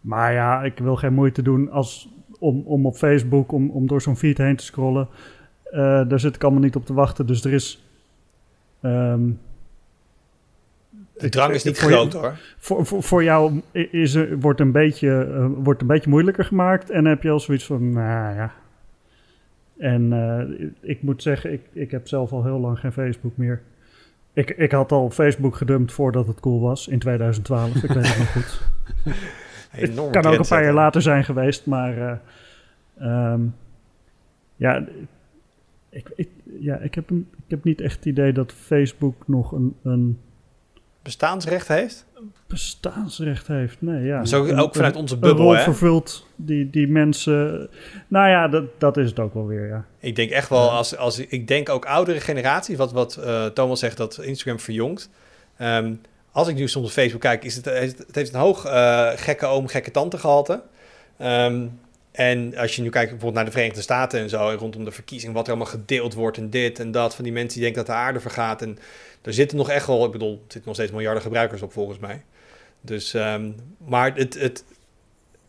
[0.00, 4.02] Maar ja, ik wil geen moeite doen als om, om op Facebook, om, om door
[4.02, 5.08] zo'n feed heen te scrollen.
[6.08, 7.26] daar zit ik allemaal niet op te wachten.
[7.26, 7.84] Dus er is...
[8.80, 9.30] Ehm,
[11.16, 12.38] de drang is niet groot hoor.
[12.58, 16.90] Voor, voor, voor jou is er, wordt, een beetje, uh, wordt een beetje moeilijker gemaakt.
[16.90, 18.52] En heb je al zoiets van, nou ja.
[19.78, 23.62] En uh, ik moet zeggen, ik, ik heb zelf al heel lang geen Facebook meer.
[24.32, 27.74] Ik, ik had al Facebook gedumpt voordat het cool was, in 2012.
[27.74, 28.60] ik weet het nog goed.
[29.74, 32.20] Het kan ook een paar jaar later zijn geweest, maar...
[32.98, 33.54] Uh, um,
[34.56, 34.86] ja,
[35.88, 36.28] ik, ik,
[36.60, 40.18] ja ik, heb een, ik heb niet echt het idee dat Facebook nog een, een
[41.04, 42.06] bestaansrecht heeft?
[42.46, 44.24] Bestaansrecht heeft, nee, ja.
[44.24, 45.62] Zo ook vanuit onze bubbel, hè?
[45.62, 47.68] vervult die, die mensen...
[48.08, 49.84] Nou ja, dat, dat is het ook wel weer, ja.
[49.98, 53.78] Ik denk echt wel, als, als ik denk ook oudere generaties, wat, wat uh, Thomas
[53.78, 55.10] zegt, dat Instagram verjongt.
[55.60, 56.00] Um,
[56.32, 59.46] als ik nu soms op Facebook kijk, is het, het heeft een hoog uh, gekke
[59.46, 60.62] oom, gekke tante gehalte.
[61.22, 61.80] Um,
[62.14, 64.90] en als je nu kijkt bijvoorbeeld naar de Verenigde Staten en zo, en rondom de
[64.90, 67.84] verkiezing, wat er allemaal gedeeld wordt en dit en dat, van die mensen die denken
[67.84, 68.62] dat de aarde vergaat.
[68.62, 68.78] En
[69.22, 71.98] er zitten nog echt wel, ik bedoel, er zitten nog steeds miljarden gebruikers op volgens
[71.98, 72.22] mij.
[72.80, 73.54] Dus, um,
[73.86, 74.64] maar het, het,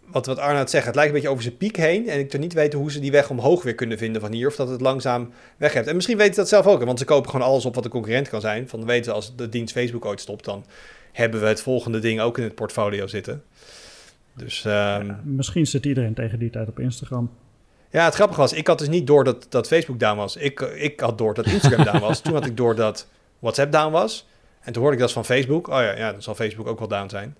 [0.06, 2.10] wat, wat Arnoud zegt, het lijkt een beetje over zijn piek heen.
[2.10, 4.47] En ik kan niet weten hoe ze die weg omhoog weer kunnen vinden van hier.
[4.47, 5.88] Of dat het langzaam weg heeft.
[5.88, 6.84] En misschien weten ze dat zelf ook.
[6.84, 8.69] Want ze kopen gewoon alles op wat een concurrent kan zijn.
[8.69, 10.65] Van weten als de dienst Facebook ooit stopt, dan
[11.12, 13.43] hebben we het volgende ding ook in het portfolio zitten.
[14.36, 17.30] Dus, um, misschien zit iedereen tegen die tijd op Instagram.
[17.89, 20.36] Ja, het grappige was, ik had dus niet door dat, dat Facebook down was.
[20.36, 22.21] Ik, ik had door dat Instagram down was.
[22.21, 23.08] Toen had ik door dat
[23.39, 24.28] WhatsApp down was.
[24.60, 25.67] En toen hoorde ik dat van Facebook.
[25.67, 27.36] Oh ja, ja dan zal Facebook ook wel down zijn.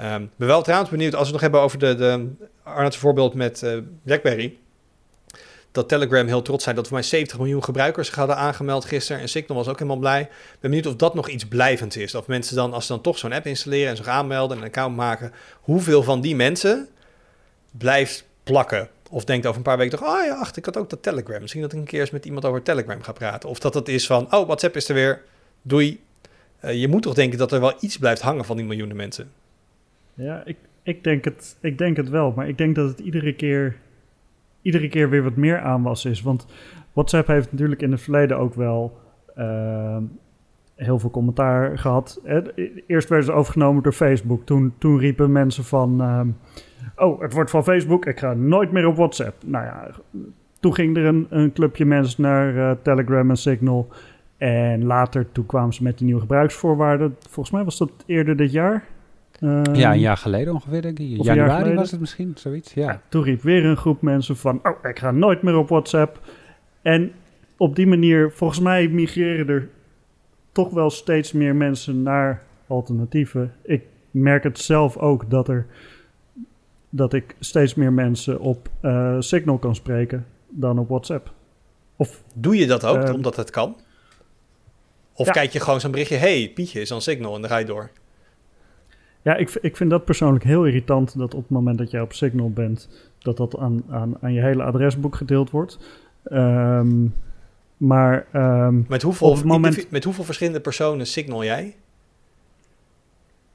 [0.00, 2.96] Um, ik ben wel trouwens benieuwd, als we het nog hebben over de, de Arnold's
[2.96, 4.58] voorbeeld met uh, BlackBerry.
[5.72, 9.22] Dat Telegram heel trots zijn dat voor mij 70 miljoen gebruikers hadden aangemeld gisteren.
[9.22, 10.20] En Signal was ook helemaal blij.
[10.20, 10.28] Ik
[10.60, 12.14] ben benieuwd of dat nog iets blijvends is.
[12.14, 14.68] Of mensen dan, als ze dan toch zo'n app installeren en zich aanmelden en een
[14.68, 15.32] account maken.
[15.60, 16.88] Hoeveel van die mensen
[17.70, 18.88] blijft plakken?
[19.10, 21.40] Of denkt over een paar weken toch, oh ja, ach, ik had ook dat Telegram.
[21.40, 23.48] Misschien dat ik een keer eens met iemand over Telegram ga praten.
[23.48, 25.22] Of dat het is van, oh, WhatsApp is er weer,
[25.62, 26.00] doei.
[26.64, 29.30] Uh, je moet toch denken dat er wel iets blijft hangen van die miljoenen mensen.
[30.14, 32.32] Ja, ik, ik, denk het, ik denk het wel.
[32.36, 33.76] Maar ik denk dat het iedere keer,
[34.62, 36.22] iedere keer weer wat meer aanwas is.
[36.22, 36.46] Want
[36.92, 38.98] WhatsApp heeft natuurlijk in het verleden ook wel
[39.38, 39.96] uh,
[40.74, 42.20] heel veel commentaar gehad.
[42.86, 44.44] Eerst werden ze overgenomen door Facebook.
[44.44, 46.02] Toen, toen riepen mensen van...
[46.02, 46.20] Uh,
[46.96, 49.42] oh, het wordt van Facebook, ik ga nooit meer op WhatsApp.
[49.46, 49.90] Nou ja,
[50.60, 53.88] toen ging er een, een clubje mensen naar uh, Telegram en Signal...
[54.38, 57.16] En later, toen kwamen ze met de nieuwe gebruiksvoorwaarden.
[57.28, 58.84] Volgens mij was dat eerder dit jaar.
[59.72, 61.22] Ja, een jaar geleden ongeveer, denk ik.
[61.22, 62.74] Januari was het misschien, zoiets.
[62.74, 62.90] Ja.
[62.90, 63.02] ja.
[63.08, 64.60] Toen riep weer een groep mensen van...
[64.62, 66.20] oh, ik ga nooit meer op WhatsApp.
[66.82, 67.12] En
[67.56, 69.68] op die manier, volgens mij migreren er
[70.52, 73.52] toch wel steeds meer mensen naar alternatieven.
[73.62, 75.66] Ik merk het zelf ook dat er
[76.90, 81.32] dat ik steeds meer mensen op uh, Signal kan spreken dan op WhatsApp.
[81.96, 83.76] Of, Doe je dat ook, uh, omdat het kan?
[85.12, 85.32] Of ja.
[85.32, 87.90] kijk je gewoon zo'n berichtje, hey, Pietje is aan Signal en dan ga je door.
[89.28, 92.12] Ja, ik, ik vind dat persoonlijk heel irritant dat op het moment dat jij op
[92.12, 92.88] Signal bent,
[93.18, 95.78] dat dat aan, aan, aan je hele adresboek gedeeld wordt.
[96.32, 97.14] Um,
[97.76, 99.90] maar um, met, hoeveel, moment...
[99.90, 101.76] met hoeveel verschillende personen signal jij?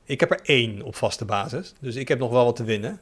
[0.04, 3.00] Ik heb er één op vaste basis, dus ik heb nog wel wat te winnen.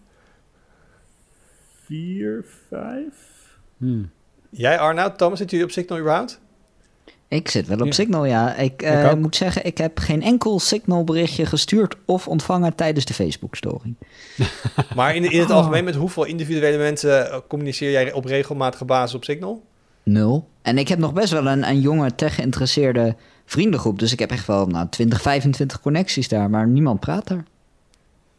[1.84, 3.58] Vier, vijf.
[3.78, 4.10] Hmm.
[4.50, 6.42] Jij Arnoud, Thomas, zit jullie op Signal überhaupt?
[7.32, 7.91] Ik zit wel op ja.
[7.91, 8.56] Signal, ja.
[8.56, 13.13] Ik, uh, moet zeggen, ik heb geen enkel Signal berichtje gestuurd of ontvangen tijdens de
[13.13, 13.96] Facebook-storing.
[14.96, 15.56] maar in, in het oh.
[15.56, 19.63] algemeen, met hoeveel individuele mensen eh, communiceer jij op regelmatige basis op Signal?
[20.04, 20.48] Nul.
[20.62, 23.15] En ik heb nog best wel een, een jonge tech-geïnteresseerde
[23.46, 24.00] vriendengroep.
[24.00, 27.44] Dus ik heb echt wel nou, 20, 25 connecties daar, maar niemand praat daar.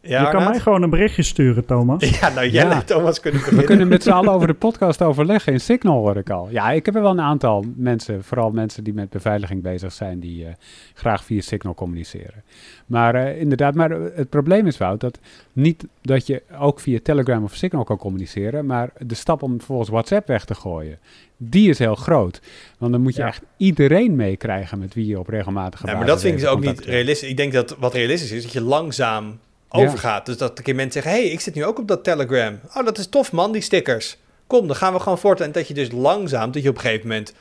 [0.05, 2.11] Ja, je kan mij gewoon een berichtje sturen, Thomas.
[2.21, 2.83] Ja, nou jij ja.
[2.83, 6.31] Thomas kunnen We kunnen met z'n allen over de podcast overleggen in Signal, hoor ik
[6.31, 6.49] al.
[6.51, 10.21] Ja, ik heb er wel een aantal mensen, vooral mensen die met beveiliging bezig zijn,
[10.21, 10.51] die uh,
[10.95, 12.43] graag via Signal communiceren.
[12.87, 15.19] Maar uh, inderdaad, maar het probleem is, Wout, dat
[15.53, 19.91] niet dat je ook via Telegram of Signal kan communiceren, maar de stap om vervolgens
[19.91, 20.99] WhatsApp weg te gooien,
[21.37, 22.41] die is heel groot.
[22.79, 23.29] Want dan moet je ja.
[23.29, 25.99] echt iedereen meekrijgen met wie je op regelmatige basis...
[25.99, 27.29] Ja, maar dat vind ik ook niet realistisch.
[27.29, 29.39] Ik denk dat wat realistisch is, dat je langzaam
[29.73, 30.27] overgaat.
[30.27, 32.61] Dus dat een keer mensen zeggen, hey, ik zit nu ook op dat Telegram.
[32.75, 34.17] Oh, dat is tof man, die stickers.
[34.47, 35.41] Kom, dan gaan we gewoon voort.
[35.41, 37.33] En dat je dus langzaam, dat je op een gegeven moment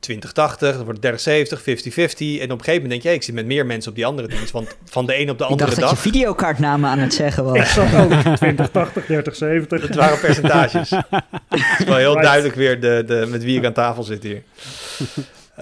[0.00, 2.42] 2080, dan wordt 3070, 50-50.
[2.42, 4.06] En op een gegeven moment denk je, hey, ik zit met meer mensen op die
[4.06, 4.50] andere dienst.
[4.50, 5.74] Want van de een op de andere dag...
[5.74, 7.56] Ik dacht dat je videokaartnamen aan het zeggen was.
[7.56, 9.82] Ik zat ook 2080, 3070.
[9.82, 10.90] Het waren percentages.
[11.48, 14.42] Het is wel heel duidelijk weer de, de, met wie ik aan tafel zit hier.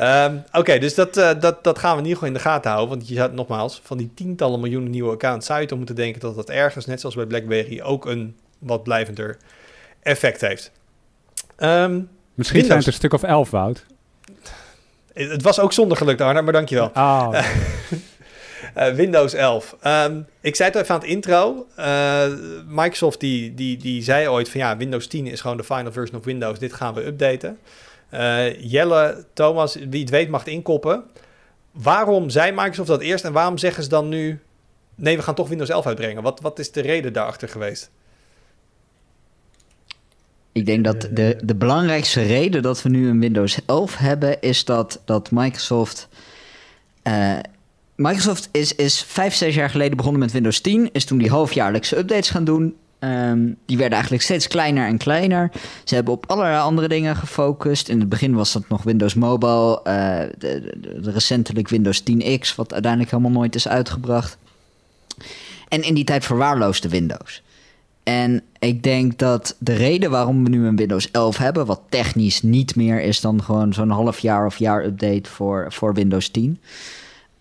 [0.00, 2.70] Um, Oké, dus dat, uh, dat, dat gaan we in ieder geval in de gaten
[2.70, 2.96] houden.
[2.96, 6.20] Want je zou nogmaals, van die tientallen miljoenen nieuwe accounts zou je toch moeten denken
[6.20, 9.36] dat dat ergens, net zoals bij BlackBerry, ook een wat blijvender
[10.02, 10.70] effect heeft.
[11.58, 13.84] Um, Misschien zijn het een stuk of elf, Wout.
[15.12, 16.90] Het was ook zonder geluk, Arne, maar dankjewel.
[16.94, 17.28] Oh.
[18.76, 19.72] uh, Windows 11.
[19.72, 21.66] Um, ehm, ik zei het even aan het intro.
[21.78, 22.24] Uh,
[22.66, 26.18] Microsoft die, die, die zei ooit van ja, Windows 10 is gewoon de final version
[26.18, 26.58] of Windows.
[26.58, 27.58] Dit gaan we updaten.
[28.14, 31.04] Uh, Jelle, Thomas, wie het weet mag het inkoppen.
[31.72, 34.40] Waarom zei Microsoft dat eerst en waarom zeggen ze dan nu...
[34.94, 36.22] nee, we gaan toch Windows 11 uitbrengen?
[36.22, 37.90] Wat, wat is de reden daarachter geweest?
[40.52, 44.40] Ik denk dat de, de belangrijkste reden dat we nu een Windows 11 hebben...
[44.40, 46.08] is dat, dat Microsoft...
[47.08, 47.38] Uh,
[47.94, 50.88] Microsoft is, is vijf, zes jaar geleden begonnen met Windows 10.
[50.92, 52.76] Is toen die halfjaarlijkse updates gaan doen.
[53.04, 55.50] Um, die werden eigenlijk steeds kleiner en kleiner.
[55.84, 57.88] Ze hebben op allerlei andere dingen gefocust.
[57.88, 59.78] In het begin was dat nog Windows Mobile.
[59.78, 59.84] Uh,
[60.38, 64.36] de, recentelijk Windows 10X, wat uiteindelijk helemaal nooit is uitgebracht.
[65.68, 67.42] En in die tijd verwaarloosde Windows.
[68.02, 72.42] En ik denk dat de reden waarom we nu een Windows 11 hebben, wat technisch
[72.42, 76.60] niet meer is dan gewoon zo'n half jaar of jaar update voor, voor Windows 10,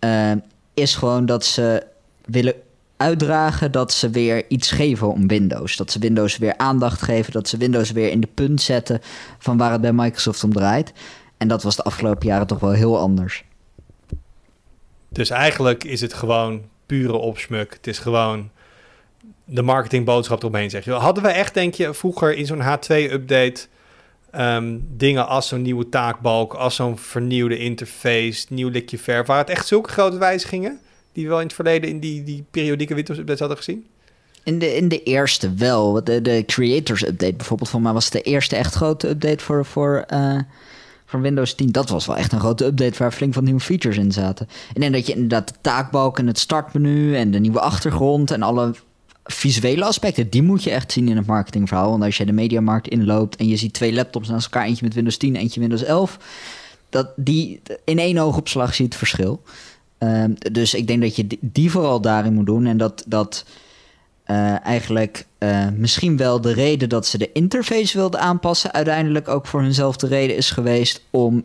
[0.00, 0.38] uh, eh,
[0.74, 1.86] is gewoon dat ze
[2.24, 2.54] willen
[2.96, 5.76] uitdragen dat ze weer iets geven om Windows.
[5.76, 9.00] Dat ze Windows weer aandacht geven, dat ze Windows weer in de punt zetten
[9.38, 10.92] van waar het bij Microsoft om draait.
[11.36, 13.44] En dat was de afgelopen jaren toch wel heel anders.
[15.08, 17.72] Dus eigenlijk is het gewoon pure opsmuk.
[17.72, 18.50] Het is gewoon
[19.44, 20.92] de marketingboodschap eromheen, je.
[20.92, 23.66] Hadden we echt, denk je, vroeger in zo'n H2-update...
[24.30, 29.26] Ehm, dingen als zo'n nieuwe taakbalk, als zo'n vernieuwde interface, nieuw likje verf.
[29.26, 30.80] Waren het echt zulke grote wijzigingen
[31.14, 33.86] die we wel in het verleden in die, die periodieke updates hadden gezien?
[34.42, 36.04] In de, in de eerste wel.
[36.04, 40.38] De, Creators Update bijvoorbeeld van mij was de eerste echt grote update voor, voor, uh,
[41.06, 41.72] voor Windows 10.
[41.72, 44.48] Dat was wel echt een grote update waar flink wat nieuwe features in zaten.
[44.74, 48.42] En dan dat je inderdaad de taakbalk en het startmenu en de nieuwe achtergrond en
[48.42, 48.74] alle
[49.24, 51.90] visuele aspecten, die moet je echt zien in het marketingverhaal.
[51.90, 54.94] Want als je de mediamarkt inloopt en je ziet twee laptops naast elkaar, eentje met
[54.94, 56.18] Windows 10, eentje Windows 11,
[56.88, 59.42] dat die in één oogopslag ziet het verschil.
[59.98, 62.66] Ehm, dus ik denk dat je die vooral daarin moet doen.
[62.66, 63.44] En dat, dat
[64.26, 69.46] uh, eigenlijk uh, misschien wel de reden dat ze de interface wilden aanpassen, uiteindelijk ook
[69.46, 71.44] voor hunzelfde reden is geweest om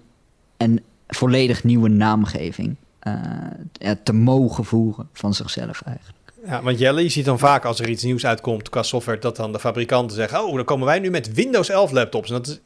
[0.58, 2.76] een volledig nieuwe naamgeving
[3.08, 6.18] uh, te mogen voeren van zichzelf eigenlijk.
[6.46, 9.36] Ja, want Jelle, je ziet dan vaak als er iets nieuws uitkomt qua software, dat
[9.36, 12.30] dan de fabrikanten zeggen: Oh, dan komen wij nu met Windows 11 laptops.
[12.30, 12.60] En dat is,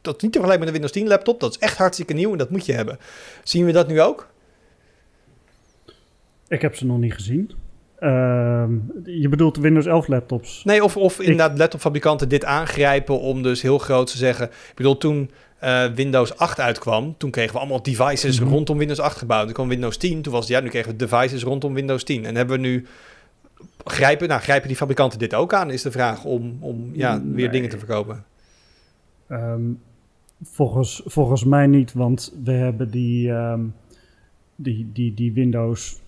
[0.00, 1.40] dat is niet te vergelijken met een Windows 10 laptop.
[1.40, 2.98] Dat is echt hartstikke nieuw en dat moet je hebben.
[3.44, 4.29] Zien we dat nu ook?
[6.50, 7.50] Ik heb ze nog niet gezien.
[8.00, 8.64] Uh,
[9.04, 10.64] je bedoelt Windows 11 laptops?
[10.64, 14.46] Nee, of, of inderdaad laptopfabrikanten dit aangrijpen om dus heel groot te zeggen...
[14.46, 15.30] Ik bedoel, toen
[15.64, 18.50] uh, Windows 8 uitkwam, toen kregen we allemaal devices mhm.
[18.50, 19.44] rondom Windows 8 gebouwd.
[19.44, 22.24] Toen kwam Windows 10, toen was het, ja, nu kregen we devices rondom Windows 10.
[22.24, 22.86] En hebben we nu
[23.84, 27.50] grijpen, nou, grijpen die fabrikanten dit ook aan, is de vraag om, om ja, weer
[27.50, 28.24] dingen te verkopen?
[29.28, 29.80] Um,
[30.42, 33.74] volgens, volgens mij niet, want we hebben die, um,
[34.56, 35.99] die, die, die Windows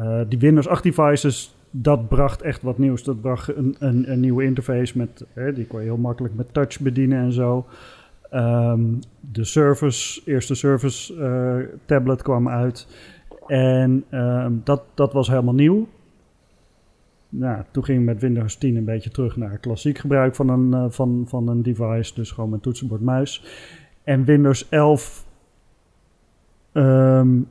[0.00, 3.04] uh, die Windows 8 devices, dat bracht echt wat nieuws.
[3.04, 5.24] Dat bracht een, een, een nieuwe interface met,
[5.54, 7.66] die kon je heel makkelijk met touch bedienen en zo.
[8.34, 12.86] Um, de Surface, eerste Surface uh, tablet kwam uit.
[13.46, 15.88] En um, dat, dat was helemaal nieuw.
[17.28, 20.84] Nou, toen ging met Windows 10 een beetje terug naar klassiek gebruik van een, uh,
[20.88, 22.14] van, van een device.
[22.14, 23.44] Dus gewoon met toetsenbord muis.
[24.04, 25.26] En Windows 11
[26.72, 27.48] um,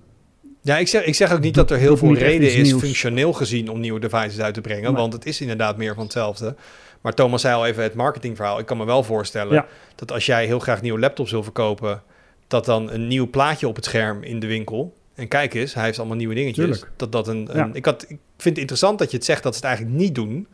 [0.69, 3.69] ja, ik zeg, ik zeg ook niet dat er heel veel reden is, functioneel gezien,
[3.69, 4.93] om nieuwe devices uit te brengen.
[4.93, 6.55] Want het is inderdaad meer van hetzelfde.
[7.01, 8.59] Maar Thomas zei al even het marketingverhaal.
[8.59, 9.65] Ik kan me wel voorstellen
[9.95, 12.01] dat als jij heel graag nieuwe laptops wil verkopen,
[12.47, 14.93] dat dan een nieuw plaatje op het scherm in de winkel.
[15.15, 16.83] En kijk eens, hij heeft allemaal nieuwe dingetjes.
[16.95, 18.07] Dat dat een, een ik, had, ik
[18.37, 20.47] vind het interessant dat je het zegt dat ze het eigenlijk niet doen.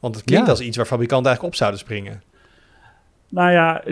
[0.00, 2.22] Want het klinkt als iets waar fabrikanten eigenlijk op zouden springen.
[3.28, 3.82] Nou ja,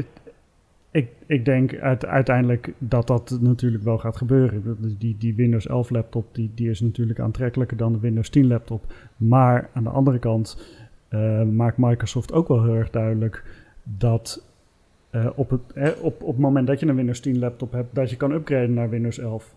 [0.91, 4.76] ik, ik denk uiteindelijk dat dat natuurlijk wel gaat gebeuren.
[4.99, 8.93] Die, die Windows 11 laptop die, die is natuurlijk aantrekkelijker dan de Windows 10 laptop.
[9.16, 10.76] Maar aan de andere kant
[11.11, 13.45] uh, maakt Microsoft ook wel heel erg duidelijk
[13.82, 14.45] dat
[15.11, 17.95] uh, op, het, eh, op, op het moment dat je een Windows 10 laptop hebt,
[17.95, 19.55] dat je kan upgraden naar Windows 11.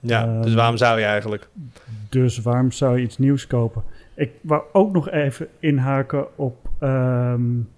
[0.00, 1.48] Ja, dus waarom zou je eigenlijk?
[2.08, 3.82] Dus waarom zou je iets nieuws kopen?
[4.14, 7.68] Ik wou ook nog even inhaken op um,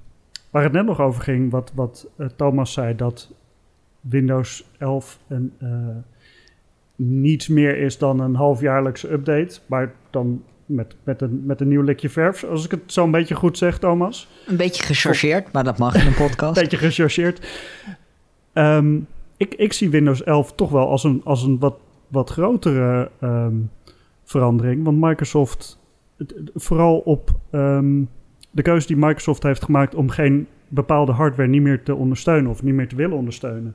[0.51, 3.31] Waar het net nog over ging, wat, wat uh, Thomas zei, dat
[4.01, 5.69] Windows 11 een, uh,
[6.97, 9.61] niets meer is dan een halfjaarlijkse update.
[9.67, 13.11] Maar dan met, met, een, met een nieuw likje verf, als ik het zo een
[13.11, 14.29] beetje goed zeg, Thomas.
[14.47, 16.57] Een beetje gechargeerd, maar dat mag in een podcast.
[16.57, 17.49] een beetje gechargeerd.
[18.55, 21.77] Um, ik, ik zie Windows 11 toch wel als een, als een wat,
[22.09, 23.71] wat grotere um,
[24.25, 24.85] verandering.
[24.85, 25.79] Want Microsoft,
[26.17, 28.09] het, vooral op um,
[28.51, 32.63] de keuze die Microsoft heeft gemaakt om geen bepaalde hardware niet meer te ondersteunen of
[32.63, 33.75] niet meer te willen ondersteunen.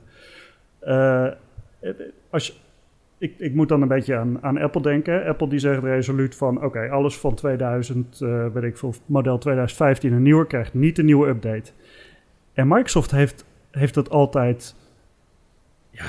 [0.82, 1.26] Uh,
[2.30, 2.52] als je,
[3.18, 5.26] ik, ik moet dan een beetje aan, aan Apple denken.
[5.26, 10.12] Apple die zegt resoluut van oké, alles van 2000, uh, weet ik veel, model 2015
[10.12, 11.72] en nieuwer krijgt niet een nieuwe update.
[12.52, 14.74] En Microsoft heeft, heeft dat altijd.
[15.90, 16.04] Ja,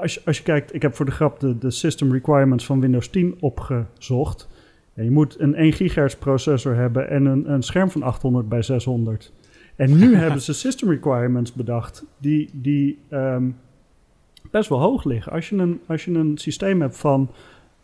[0.00, 2.80] als, je, als je kijkt, ik heb voor de grap de, de system requirements van
[2.80, 4.48] Windows 10 opgezocht.
[5.02, 9.32] Je moet een 1 gigahertz processor hebben en een, een scherm van 800 bij 600.
[9.76, 13.56] En nu hebben ze system requirements bedacht die, die um,
[14.50, 15.32] best wel hoog liggen.
[15.32, 17.30] Als je een, als je een systeem hebt van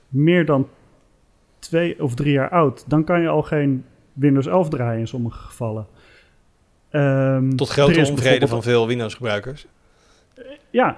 [0.08, 0.68] meer dan
[1.58, 5.38] twee of drie jaar oud, dan kan je al geen Windows 11 draaien in sommige
[5.38, 5.86] gevallen.
[6.90, 9.66] Um, Tot grote onvrede van veel Windows-gebruikers.
[10.70, 10.96] ja.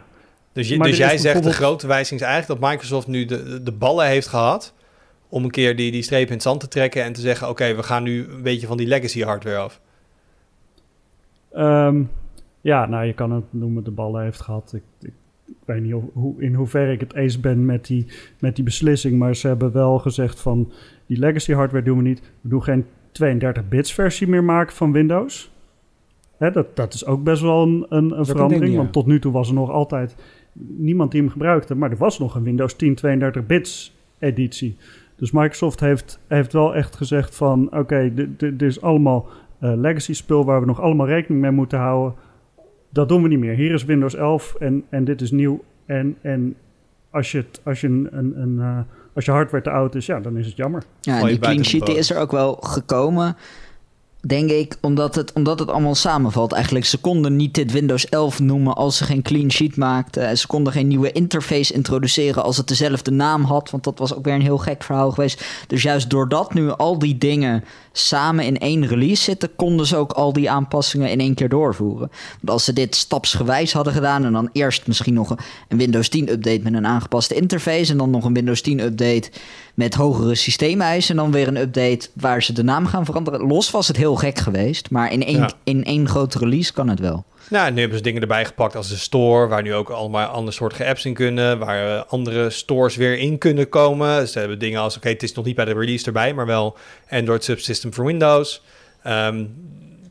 [0.52, 3.72] Dus, je, dus jij zegt de grote wijziging is eigenlijk dat Microsoft nu de, de
[3.72, 4.74] ballen heeft gehad
[5.32, 7.74] om een keer die, die streep in het zand te trekken en te zeggen: oké,
[7.74, 9.80] we gaan nu een beetje van die legacy hardware af.
[11.56, 12.10] Um,
[12.60, 14.72] ja, nou, je kan het noemen de ballen heeft gehad.
[14.74, 15.12] Ik, ik
[15.62, 18.06] ik weet niet hoe, in hoeverre ik het eens ben met die,
[18.38, 19.18] met die beslissing.
[19.18, 20.72] Maar ze hebben wel gezegd van
[21.06, 22.20] die legacy hardware doen we niet.
[22.40, 22.84] We doen geen
[23.22, 25.50] 32-bits versie meer maken van Windows.
[26.36, 28.76] Hè, dat, dat is ook best wel een, een, een verandering.
[28.76, 30.16] Want tot nu toe was er nog altijd
[30.54, 31.74] niemand die hem gebruikte.
[31.74, 34.76] Maar er was nog een Windows 10 32-bits editie.
[35.22, 37.76] Dus Microsoft heeft, heeft wel echt gezegd van...
[37.76, 39.26] oké, dit is allemaal
[39.60, 42.14] uh, legacy spul waar we nog allemaal rekening mee moeten houden
[42.92, 43.54] dat doen we niet meer.
[43.54, 45.64] Hier is Windows 11 en, en dit is nieuw.
[45.86, 46.56] En, en
[47.10, 48.78] als, je het, als, je een, een, een uh,
[49.14, 50.82] als je hardware te oud is, ja, dan is het jammer.
[51.00, 53.36] Ja, en die clean sheet is er ook wel gekomen
[54.26, 56.52] denk ik, omdat het, omdat het allemaal samenvalt.
[56.52, 60.38] Eigenlijk, ze konden niet dit Windows 11 noemen als ze geen clean sheet maakten.
[60.38, 63.70] Ze konden geen nieuwe interface introduceren als het dezelfde naam had.
[63.70, 65.44] Want dat was ook weer een heel gek verhaal geweest.
[65.66, 70.12] Dus juist doordat nu al die dingen samen in één release zitten, konden ze ook
[70.12, 72.10] al die aanpassingen in één keer doorvoeren.
[72.40, 75.36] Want als ze dit stapsgewijs hadden gedaan en dan eerst misschien nog
[75.68, 79.30] een Windows 10 update met een aangepaste interface en dan nog een Windows 10 update
[79.74, 83.46] met hogere systeemeisen en dan weer een update waar ze de naam gaan veranderen.
[83.46, 87.00] Los was het heel gek geweest, maar in één, in één grote release kan het
[87.00, 87.24] wel.
[87.48, 90.56] Nou, nu hebben ze dingen erbij gepakt als de store, waar nu ook allemaal andere
[90.56, 94.28] soorten apps in kunnen, waar uh, andere stores weer in kunnen komen.
[94.28, 96.76] Ze hebben dingen als, oké, het is nog niet bij de release erbij, maar wel
[97.10, 98.62] Android Subsystem voor Windows.
[99.06, 99.54] Um,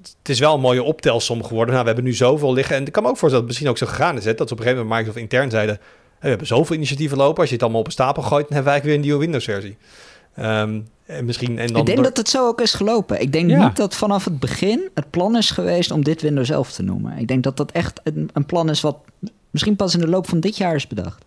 [0.02, 1.70] het is wel een mooie optelsom geworden.
[1.70, 2.76] Nou, we hebben nu zoveel liggen.
[2.76, 4.26] En ik kan me ook voorstellen dat het misschien ook zo gegaan is.
[4.26, 5.80] Hè, dat ze op een gegeven moment Microsoft intern zeiden...
[6.22, 7.40] we hebben zoveel initiatieven lopen.
[7.40, 8.48] Als je het allemaal op een stapel gooit...
[8.48, 9.78] dan hebben wij weer een nieuwe Windows-versie.
[10.40, 13.22] Um, en misschien, en dan ik denk dat het zo ook is gelopen.
[13.22, 16.72] Ik denk niet dat vanaf het begin het plan is geweest om dit Windows 11
[16.72, 17.18] te noemen.
[17.18, 18.98] Ik denk dat dat echt een, een plan is wat
[19.50, 21.26] misschien pas in de loop van dit jaar is bedacht.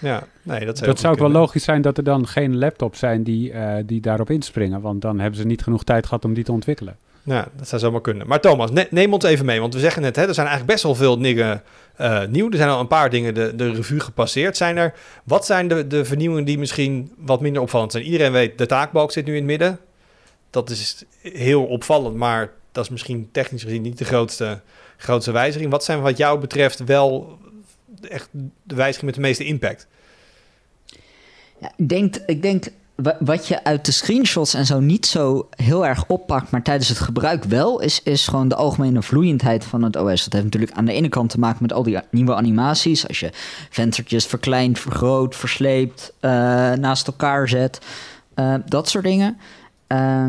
[0.00, 2.98] Ja, nee, dat zou, dat zou ook wel logisch zijn dat er dan geen laptops
[2.98, 4.80] zijn die, uh, die daarop inspringen.
[4.80, 6.96] Want dan hebben ze niet genoeg tijd gehad om die te ontwikkelen.
[7.24, 8.26] Ja, dat zou zomaar kunnen.
[8.26, 9.60] Maar Thomas, neem ons even mee.
[9.60, 11.62] Want we zeggen net, hè, er zijn eigenlijk best wel veel dingen
[12.00, 12.50] uh, nieuw.
[12.50, 14.56] Er zijn al een paar dingen de, de revue gepasseerd.
[14.56, 14.94] Zijn er,
[15.24, 18.04] wat zijn de, de vernieuwingen die misschien wat minder opvallend zijn?
[18.04, 19.78] Iedereen weet, de taakbalk zit nu in het midden.
[20.50, 24.60] Dat is heel opvallend, maar dat is misschien technisch gezien niet de grootste,
[24.96, 25.70] grootste wijziging.
[25.70, 27.38] Wat zijn wat jou betreft wel
[28.08, 28.28] echt
[28.62, 29.86] de wijziging met de meeste impact?
[31.58, 32.64] Ja, ik, denk, ik denk
[33.18, 36.98] wat je uit de screenshots en zo niet zo heel erg oppakt, maar tijdens het
[36.98, 40.24] gebruik wel, is, is gewoon de algemene vloeiendheid van het OS.
[40.24, 43.08] Dat heeft natuurlijk aan de ene kant te maken met al die nieuwe animaties.
[43.08, 43.30] Als je
[43.70, 46.30] venstertjes verkleint, vergroot, versleept, uh,
[46.72, 47.80] naast elkaar zet,
[48.36, 49.36] uh, dat soort dingen.
[49.88, 50.26] Uh,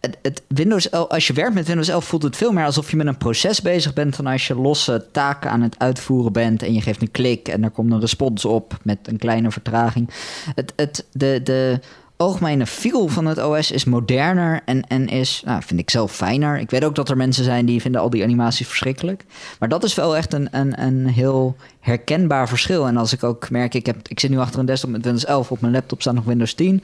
[0.00, 2.96] het, Windows 11, als je werkt met Windows 11 voelt het veel meer alsof je
[2.96, 6.74] met een proces bezig bent dan als je losse taken aan het uitvoeren bent en
[6.74, 10.10] je geeft een klik en er komt een respons op met een kleine vertraging.
[10.54, 11.80] Het, het, de, de
[12.18, 16.58] algemene feel van het OS is moderner en, en is, nou, vind ik zelf fijner.
[16.58, 19.24] Ik weet ook dat er mensen zijn die vinden al die animaties verschrikkelijk.
[19.58, 22.86] Maar dat is wel echt een, een, een heel herkenbaar verschil.
[22.86, 25.24] En als ik ook merk, ik, heb, ik zit nu achter een desktop met Windows
[25.24, 26.82] 11, op mijn laptop staat nog Windows 10.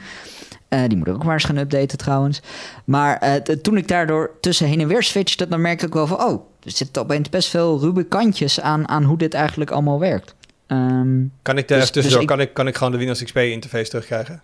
[0.74, 2.40] Uh, die moet ik ook maar eens gaan updaten trouwens.
[2.84, 6.22] Maar uh, toen ik daardoor tussen heen en weer switchte, dan merk ik wel van...
[6.22, 10.34] oh, er zitten opeens best veel ruwe kantjes aan, aan hoe dit eigenlijk allemaal werkt.
[10.66, 13.36] Um, kan ik, de, dus, tussendoor, dus kan, ik, kan ik gewoon de Windows XP
[13.36, 14.42] interface terugkrijgen?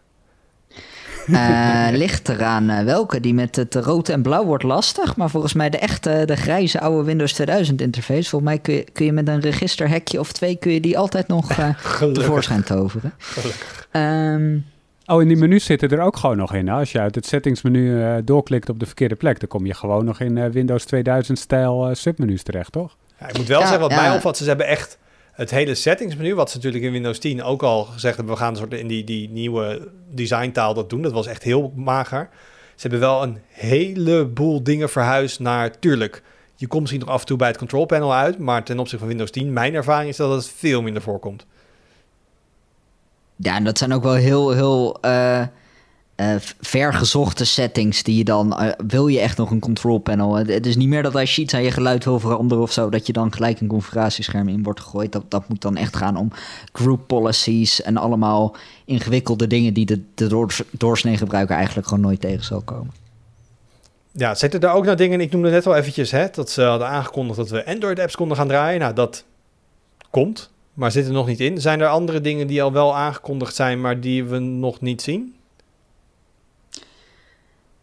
[1.26, 3.20] Uh, ligt eraan welke.
[3.20, 5.16] Die met het rood en blauw wordt lastig.
[5.16, 8.28] Maar volgens mij de echte, de grijze oude Windows 2000 interface.
[8.28, 10.56] Volgens mij kun je, kun je met een registerhekje of twee...
[10.56, 11.52] kun je die altijd nog
[12.12, 13.12] tevoorschijn toveren.
[13.92, 14.64] Um,
[15.10, 16.68] Oh, in die menus zitten er ook gewoon nog in.
[16.68, 20.04] Als je uit het settingsmenu uh, doorklikt op de verkeerde plek, dan kom je gewoon
[20.04, 22.96] nog in uh, Windows 2000-stijl uh, submenus terecht, toch?
[23.20, 24.98] Ja, ik moet wel zeggen, wat mij opvalt, ze hebben echt
[25.32, 28.56] het hele settingsmenu, wat ze natuurlijk in Windows 10 ook al gezegd hebben, we gaan
[28.56, 31.02] soort in die, die nieuwe designtaal dat doen.
[31.02, 32.28] Dat was echt heel mager.
[32.74, 36.22] Ze hebben wel een heleboel dingen verhuisd naar, tuurlijk,
[36.56, 38.98] Je komt misschien nog af en toe bij het control panel uit, maar ten opzichte
[38.98, 41.46] van Windows 10, mijn ervaring is dat het veel minder voorkomt.
[43.42, 45.42] Ja, en dat zijn ook wel heel, heel uh,
[46.16, 48.62] uh, vergezochte settings die je dan...
[48.62, 50.36] Uh, wil je echt nog een control panel?
[50.36, 52.90] Het is niet meer dat als je iets aan je geluid wil veranderen of zo...
[52.90, 55.12] dat je dan gelijk een configuratiescherm in wordt gegooid.
[55.12, 56.32] Dat, dat moet dan echt gaan om
[56.72, 57.82] group policies...
[57.82, 62.92] en allemaal ingewikkelde dingen die de, de doorsnee gebruiker eigenlijk gewoon nooit tegen zal komen.
[64.12, 65.20] Ja, zitten er ook nog dingen...
[65.20, 67.36] Ik noemde net al eventjes hè, dat ze hadden aangekondigd...
[67.36, 68.80] dat we Android-apps konden gaan draaien.
[68.80, 69.24] Nou, dat
[70.10, 71.60] komt maar zit er nog niet in.
[71.60, 75.34] Zijn er andere dingen die al wel aangekondigd zijn, maar die we nog niet zien?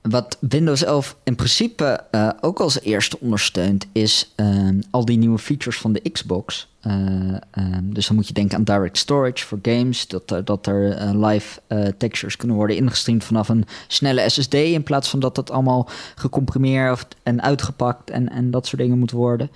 [0.02, 5.38] Wat Windows 11 in principe uh, ook als eerste ondersteunt, is uh, al die nieuwe
[5.38, 6.68] features van de Xbox.
[6.88, 7.38] Uh,
[7.82, 11.62] dus dan moet je denken aan direct storage voor games, dat, dat er live
[11.98, 17.16] textures kunnen worden ingestreamd vanaf een snelle SSD, in plaats van dat dat allemaal gecomprimeerd
[17.24, 19.50] en uitgepakt en, en dat soort dingen moet worden.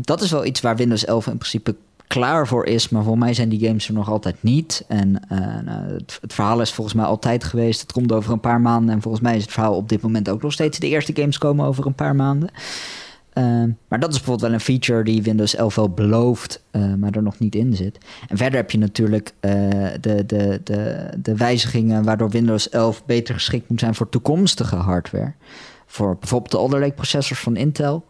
[0.00, 1.74] dat is wel iets waar Windows 11 in principe
[2.10, 2.88] klaar voor is.
[2.88, 4.84] Maar voor mij zijn die games er nog altijd niet.
[4.88, 5.38] En uh,
[5.92, 7.80] het, het, verhaal is volgens mij altijd geweest.
[7.80, 8.94] Het komt over een paar maanden.
[8.94, 10.78] En volgens mij is het verhaal op dit moment ook nog steeds.
[10.78, 12.50] De eerste games komen over een paar maanden.
[13.34, 13.44] Uh,
[13.88, 17.22] maar dat is bijvoorbeeld wel een feature die Windows 11 wel belooft, uh, maar er
[17.22, 17.98] nog niet in zit.
[18.28, 23.68] En verder heb je natuurlijk de, de, de, de wijzigingen waardoor Windows 11 beter geschikt
[23.68, 25.32] moet zijn voor toekomstige hardware.
[25.86, 28.04] Voor bijvoorbeeld de Alder Lake processors van Intel.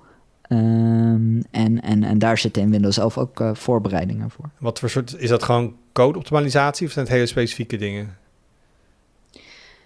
[0.52, 4.50] Um, en, en, en daar zitten in Windows 11 ook uh, voorbereidingen voor.
[4.58, 8.16] Wat voor soort, is dat gewoon code-optimalisatie of zijn het hele specifieke dingen?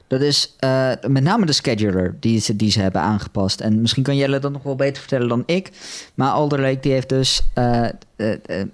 [0.07, 3.61] Dat is uh, met name de scheduler die ze, die ze hebben aangepast.
[3.61, 5.71] En misschien kan Jelle dat nog wel beter vertellen dan ik.
[6.15, 7.89] Maar Alder Lake die heeft dus uh,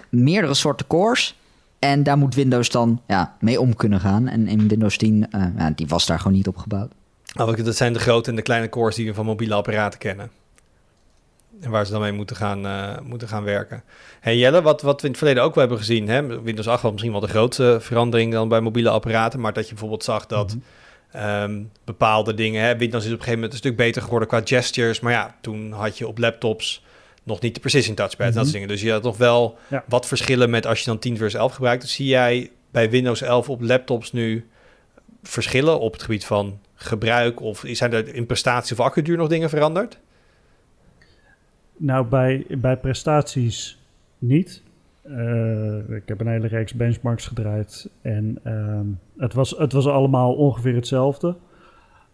[0.08, 1.38] meerdere soorten cores.
[1.78, 4.28] En daar moet Windows dan ja, mee om kunnen gaan.
[4.28, 5.26] En in Windows 10,
[5.56, 6.92] ja, die was daar gewoon niet op gebouwd.
[7.40, 10.30] Oh, dat zijn de grote en de kleine cores die we van mobiele apparaten kennen.
[11.60, 13.82] En waar ze dan mee moeten gaan, uh, moeten gaan werken.
[14.20, 16.08] Hey Jelle, wat, wat we in het verleden ook wel hebben gezien.
[16.08, 16.42] Hè?
[16.42, 19.40] Windows 8 was misschien wel de grootste verandering dan bij mobiele apparaten.
[19.40, 21.24] Maar dat je bijvoorbeeld zag dat mhm.
[21.24, 22.62] ehm, bepaalde dingen...
[22.62, 22.76] Hè?
[22.76, 25.00] Windows is op een gegeven moment een stuk beter geworden qua gestures.
[25.00, 26.84] Maar ja, toen had je op laptops
[27.22, 28.68] nog niet de precision touchpad en dat soort dingen.
[28.68, 31.82] Dus je had nog wel wat verschillen met als je dan 10 versus 11 gebruikt.
[31.82, 34.48] Dus zie jij bij Windows 11 op laptops nu
[35.22, 37.40] verschillen op het gebied van gebruik?
[37.40, 39.98] Of zijn er in prestatie of accuduur nog dingen veranderd?
[41.82, 43.78] Nou, bij, bij prestaties
[44.18, 44.62] niet.
[45.08, 48.80] Uh, ik heb een hele reeks benchmarks gedraaid en uh,
[49.16, 51.36] het, was, het was allemaal ongeveer hetzelfde.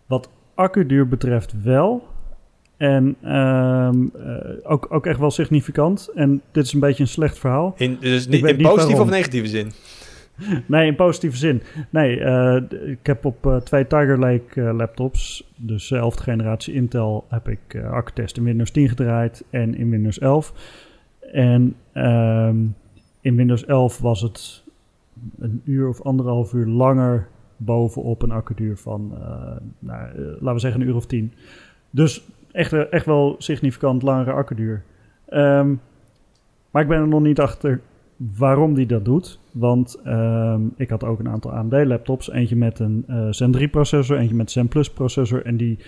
[0.06, 2.08] Wat accuduur betreft wel.
[2.76, 3.90] En uh,
[4.62, 6.10] ook, ook echt wel significant.
[6.14, 7.74] En dit is een beetje een slecht verhaal.
[7.76, 9.72] In, dus niet, in positieve of negatieve zin?
[10.66, 11.62] nee, in positieve zin.
[11.91, 12.57] Nee, uh,
[12.87, 17.84] ik heb op uh, twee Tiger Lake uh, laptops, dus 11e generatie Intel, heb ik
[17.91, 20.53] Accutest in Windows 10 gedraaid en in Windows 11.
[21.32, 22.74] En um,
[23.20, 24.64] in Windows 11 was het
[25.39, 29.09] een uur of anderhalf uur langer bovenop een accuduur van,
[29.78, 31.32] nou, laten we zeggen, een uur of tien.
[31.91, 34.82] Dus echt, echt wel significant langere accuduur.
[35.30, 35.80] Um,
[36.70, 37.80] maar ik ben er nog niet achter
[38.16, 39.39] waarom die dat doet.
[39.59, 42.30] Want um, ik had ook een aantal AMD-laptops.
[42.30, 45.44] Eentje met een uh, Zen 3-processor, eentje met Zen Plus-processor.
[45.44, 45.78] En die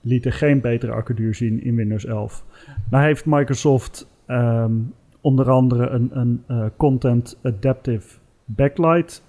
[0.00, 2.44] lieten geen betere accuduur zien in Windows 11.
[2.90, 9.22] Nou heeft Microsoft um, onder andere een, een uh, Content Adaptive Backlight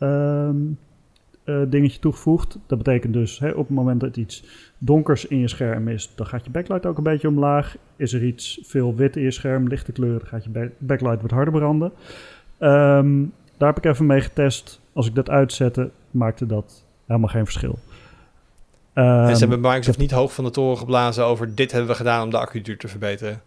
[0.00, 0.78] um,
[1.44, 2.58] uh, dingetje toegevoegd.
[2.66, 4.44] Dat betekent dus op het moment dat iets
[4.78, 7.76] donkers in je scherm is, dan gaat je backlight ook een beetje omlaag.
[7.96, 11.30] Is er iets veel wit in je scherm, lichte kleuren, dan gaat je backlight wat
[11.30, 11.92] harder branden.
[12.64, 14.80] Um, daar heb ik even mee getest.
[14.92, 17.78] Als ik dat uitzette, maakte dat helemaal geen verschil.
[18.94, 21.96] Um, en ze hebben Microsoft niet hoog van de toren geblazen over dit hebben we
[21.96, 23.40] gedaan om de accu-duur te verbeteren?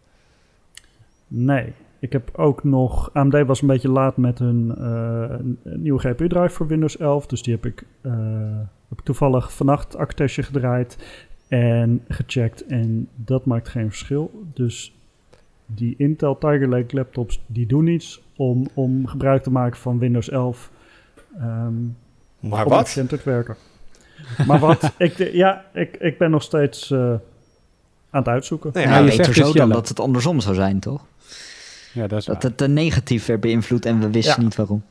[1.27, 3.09] Nee, ik heb ook nog...
[3.13, 7.25] AMD was een beetje laat met hun uh, nieuwe GPU-drive voor Windows 11.
[7.25, 8.13] Dus die heb ik, uh,
[8.89, 10.97] heb ik toevallig vannacht accutestje gedraaid
[11.47, 12.65] en gecheckt.
[12.65, 14.43] En dat maakt geen verschil.
[14.53, 14.95] Dus
[15.65, 20.29] die Intel Tiger Lake laptops, die doen iets om, om gebruik te maken van Windows
[20.29, 20.71] 11.
[21.35, 22.93] Um, ehm, maar om wat?
[22.93, 23.55] te werken.
[24.47, 24.93] maar wat?
[24.97, 27.19] Ik, ja, ik, ik ben nog steeds uh, aan
[28.09, 28.71] het uitzoeken.
[28.73, 31.05] Nee, ja, je weet er zo dan dat het andersom zou zijn, toch?
[31.93, 34.83] Ja, dat, is dat het negatief werd beïnvloed en we wisten niet waarom.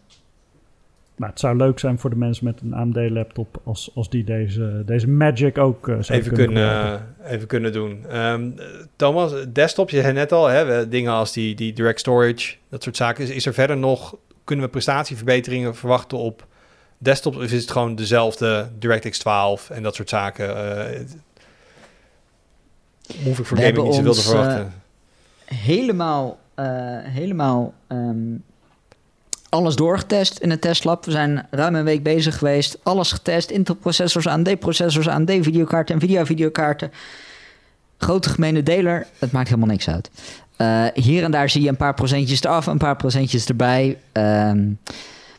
[1.17, 4.83] Maar het zou leuk zijn voor de mensen met een AMD-laptop als, als die deze,
[4.87, 8.17] deze Magic ook uh, even kunnen, even kunnen doen.
[8.17, 8.55] Um,
[8.97, 12.97] Thomas, desktop, je zei net al, hè, dingen als die, die direct storage, dat soort
[12.97, 13.25] zaken.
[13.25, 16.47] Is, is er verder nog, kunnen we prestatieverbeteringen verwachten op
[16.99, 17.37] desktop?
[17.37, 20.49] Of is het gewoon dezelfde DirectX 12 en dat soort zaken?
[20.49, 21.01] Uh,
[23.25, 24.73] hoef ik voor gaming niet zoveel te verwachten.
[25.45, 26.39] helemaal,
[27.05, 28.35] helemaal ehm,
[29.57, 31.05] alles doorgetest in het testlab.
[31.05, 32.79] We zijn ruim een week bezig geweest.
[32.83, 33.51] Alles getest.
[33.51, 36.93] Intel-processors, AMD-processors, AMD-videokaarten, Nvidia-videokaarten.
[37.99, 40.11] Grote gemene deler, het maakt helemaal niks uit.
[40.59, 43.99] Uh, hier en daar zie je een paar procentjes eraf, een paar procentjes erbij.
[44.13, 44.79] Um,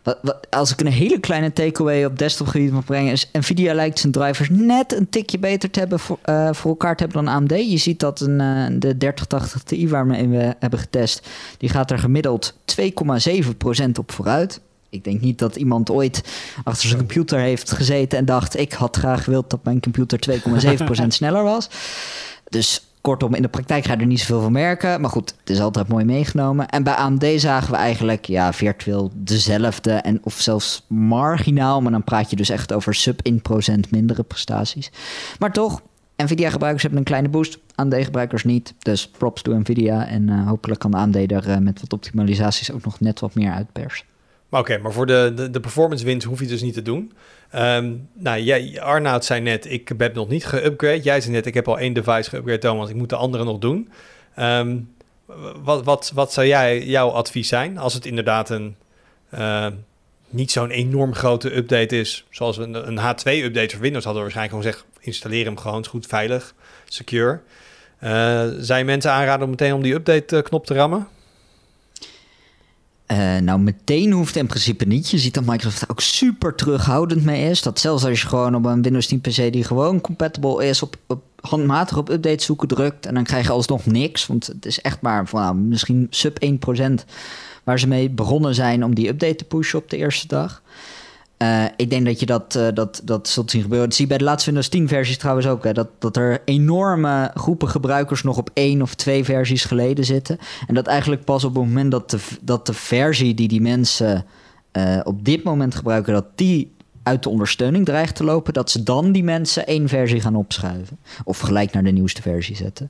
[0.07, 3.99] wat, wat, als ik een hele kleine takeaway op desktopgebied mag brengen, is Nvidia lijkt
[3.99, 7.33] zijn drivers net een tikje beter te hebben voor, uh, voor elkaar te hebben dan
[7.33, 7.51] AMD.
[7.51, 11.27] Je ziet dat een, uh, de 3080 Ti waar we hebben getest,
[11.57, 14.59] die gaat er gemiddeld 2,7% op vooruit.
[14.89, 16.23] Ik denk niet dat iemand ooit
[16.63, 21.07] achter zijn computer heeft gezeten en dacht: ik had graag gewild dat mijn computer 2,7%
[21.07, 21.69] sneller was.
[22.49, 25.01] Dus kortom, in de praktijk ga je er niet zoveel van merken.
[25.01, 26.67] Maar goed, het is altijd mooi meegenomen.
[26.67, 29.91] En bij AMD zagen we eigenlijk ja, virtueel dezelfde.
[29.91, 31.81] En, of zelfs marginaal.
[31.81, 34.91] Maar dan praat je dus echt over sub 1% mindere prestaties.
[35.39, 35.81] Maar toch,
[36.15, 37.59] Nvidia-gebruikers hebben een kleine boost.
[37.75, 38.73] AMD-gebruikers niet.
[38.79, 40.07] Dus props to Nvidia.
[40.07, 43.51] En uh, hopelijk kan AMD er uh, met wat optimalisaties ook nog net wat meer
[43.51, 44.05] uitpersen.
[44.49, 47.11] Maar oké, maar voor de, de, de performance wins hoef je dus niet te doen.
[47.55, 51.01] Um, nou, jij, Arnoud zei net, ik heb nog niet geupgrade.
[51.01, 52.89] Jij zei net, ik heb al één device geupgrade, Thomas.
[52.89, 53.89] Ik moet de andere nog doen.
[54.39, 54.89] Um,
[55.63, 58.75] wat, wat, wat zou jij, jouw advies zijn als het inderdaad een...
[59.33, 59.67] Uh,
[60.29, 64.49] niet zo'n enorm grote update is, zoals een, een H2-update voor Windows hadden we waarschijnlijk
[64.49, 66.53] gewoon gezegd, installeer hem gewoon, is goed, veilig,
[66.85, 67.39] secure.
[68.03, 71.07] Uh, zijn mensen aanraden om meteen om die update-knop te rammen?
[73.11, 75.09] Uh, nou, meteen hoeft in principe niet.
[75.09, 77.61] Je ziet dat Microsoft ook super terughoudend mee is.
[77.61, 80.95] Dat zelfs als je gewoon op een Windows 10 PC die gewoon compatible is, op,
[81.07, 83.05] op handmatig op update zoeken drukt.
[83.05, 84.27] En dan krijg je alsnog niks.
[84.27, 86.47] Want het is echt maar van nou, misschien sub 1%
[87.63, 90.61] waar ze mee begonnen zijn om die update te pushen op de eerste dag.
[91.37, 93.91] Uh, ik denk dat je dat, uh, dat, dat zult zien gebeuren.
[93.91, 95.63] Zie je bij de laatste Windows 10 versies trouwens ook.
[95.63, 100.37] Hè, dat, dat er enorme groepen gebruikers nog op één of twee versies geleden zitten.
[100.67, 104.25] En dat eigenlijk pas op het moment dat de, dat de versie die die mensen
[104.73, 108.83] uh, op dit moment gebruiken, dat die uit de ondersteuning dreigt te lopen, dat ze
[108.83, 110.99] dan die mensen één versie gaan opschuiven.
[111.23, 112.89] Of gelijk naar de nieuwste versie zetten.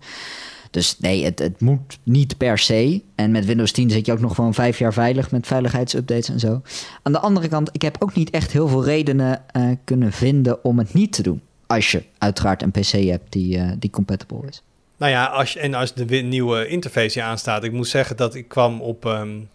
[0.72, 3.02] Dus nee, het, het moet niet per se.
[3.16, 6.40] En met Windows 10 zit je ook nog gewoon vijf jaar veilig met veiligheidsupdates en
[6.40, 6.62] zo.
[7.04, 10.64] Aan de andere kant, ik heb ook niet echt heel veel redenen uh, kunnen vinden
[10.64, 11.42] om het niet te doen.
[11.68, 14.64] Als je uiteraard een PC hebt die, uh, die compatible is.
[14.98, 17.64] Nou ja, als en als de nieuwe interface hier aanstaat.
[17.64, 19.06] Ik moet zeggen dat ik kwam op...
[19.06, 19.50] Um,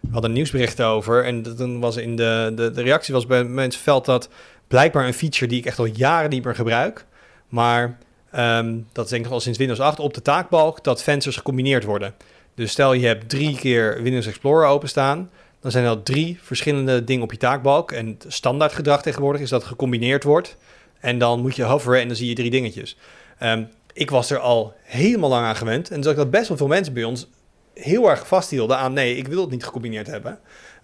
[0.00, 1.24] we hadden nieuwsberichten over.
[1.24, 4.28] En toen was in de, de, de reactie was bij mensen veld dat
[4.68, 7.06] blijkbaar een feature die ik echt al jaren niet meer gebruik.
[7.48, 7.98] Maar
[8.36, 11.84] Um, dat is denk ik al sinds Windows 8 op de taakbalk dat vensters gecombineerd
[11.84, 12.14] worden.
[12.54, 17.22] Dus stel je hebt drie keer Windows Explorer openstaan, dan zijn er drie verschillende dingen
[17.22, 17.92] op je taakbalk.
[17.92, 20.56] En het standaard gedrag tegenwoordig is dat het gecombineerd wordt.
[21.00, 22.96] En dan moet je hoveren en dan zie je drie dingetjes.
[23.42, 25.90] Um, ik was er al helemaal lang aan gewend.
[25.90, 27.28] En ik dat best wel veel mensen bij ons
[27.74, 30.38] heel erg vasthielden aan nee, ik wil het niet gecombineerd hebben.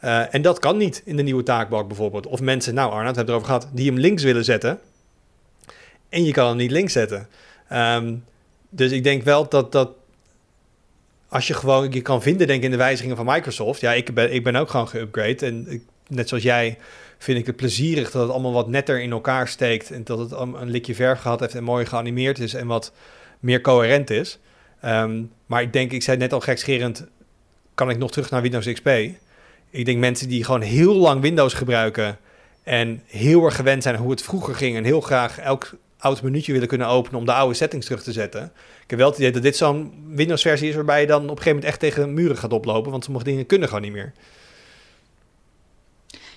[0.04, 2.26] Uh, en dat kan niet in de nieuwe taakbalk bijvoorbeeld.
[2.26, 4.80] Of mensen, nou Arnoud, hebben erover gehad, die hem links willen zetten
[6.08, 7.28] en je kan hem niet links zetten.
[7.72, 8.24] Um,
[8.68, 9.90] dus ik denk wel dat dat
[11.28, 13.80] als je gewoon je kan vinden, denk ik, in de wijzigingen van Microsoft.
[13.80, 15.46] Ja, ik ben, ik ben ook gewoon geüpgrade.
[15.46, 16.78] En net zoals jij
[17.18, 19.90] vind ik het plezierig dat het allemaal wat netter in elkaar steekt.
[19.90, 22.92] En dat het een likje verf gehad heeft en mooi geanimeerd is en wat
[23.40, 24.38] meer coherent is.
[24.84, 27.06] Um, maar ik denk, ik zei net al gekscherend,
[27.74, 28.88] kan ik nog terug naar Windows XP.
[29.70, 32.18] Ik denk mensen die gewoon heel lang Windows gebruiken
[32.62, 35.70] en heel erg gewend zijn hoe het vroeger ging en heel graag elk
[36.04, 38.52] oud minuutje willen kunnen openen om de oude settings terug te zetten.
[38.82, 41.28] Ik heb wel het idee dat dit zo'n Windows-versie is waarbij je dan op een
[41.28, 44.12] gegeven moment echt tegen muren gaat oplopen, want sommige dingen kunnen gewoon niet meer.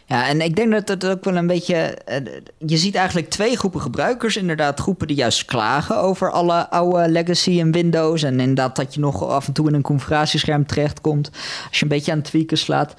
[0.08, 1.76] Ja, en ik denk dat het ook wel een beetje.
[1.76, 2.22] Eh,
[2.58, 4.38] je ziet eigenlijk twee groepen gebruikers.
[4.38, 8.24] Inderdaad, groepen die juist klagen over alle oude legacy en Windows.
[8.24, 11.30] En inderdaad, dat je nog af en toe in een configuratiescherm terechtkomt.
[11.68, 12.96] Als je een beetje aan het tweaken slaat.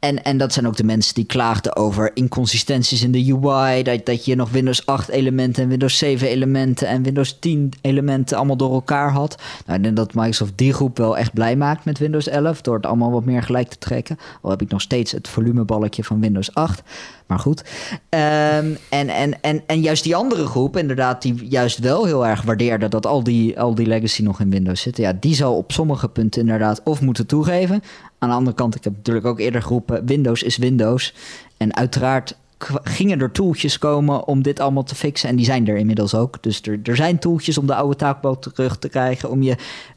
[0.00, 3.82] En, en dat zijn ook de mensen die klaagden over inconsistenties in de UI.
[3.82, 8.36] Dat, dat je nog Windows 8 elementen en Windows 7 elementen en Windows 10 elementen
[8.36, 9.42] allemaal door elkaar had.
[9.66, 12.60] Nou, dat Microsoft die groep wel echt blij maakt met Windows 11.
[12.60, 14.18] Door het allemaal wat meer gelijk te trekken.
[14.40, 16.82] Al heb ik nog steeds het volumebalkje van Windows 8.
[17.26, 17.64] Maar goed.
[17.90, 22.42] Um, en, en, en, en juist die andere groep, inderdaad, die juist wel heel erg
[22.42, 25.04] waardeerde dat al die, al die legacy nog in Windows zitten.
[25.04, 27.82] Ja, die zal op sommige punten inderdaad of moeten toegeven.
[28.20, 31.14] Aan de andere kant, ik heb natuurlijk ook eerder geroepen, Windows is Windows.
[31.56, 32.36] En uiteraard
[32.82, 35.28] gingen er tooltjes komen om dit allemaal te fixen.
[35.28, 36.42] En die zijn er inmiddels ook.
[36.42, 39.30] Dus er, er zijn tooltjes om de oude taakbal terug te krijgen.
[39.30, 39.56] Om je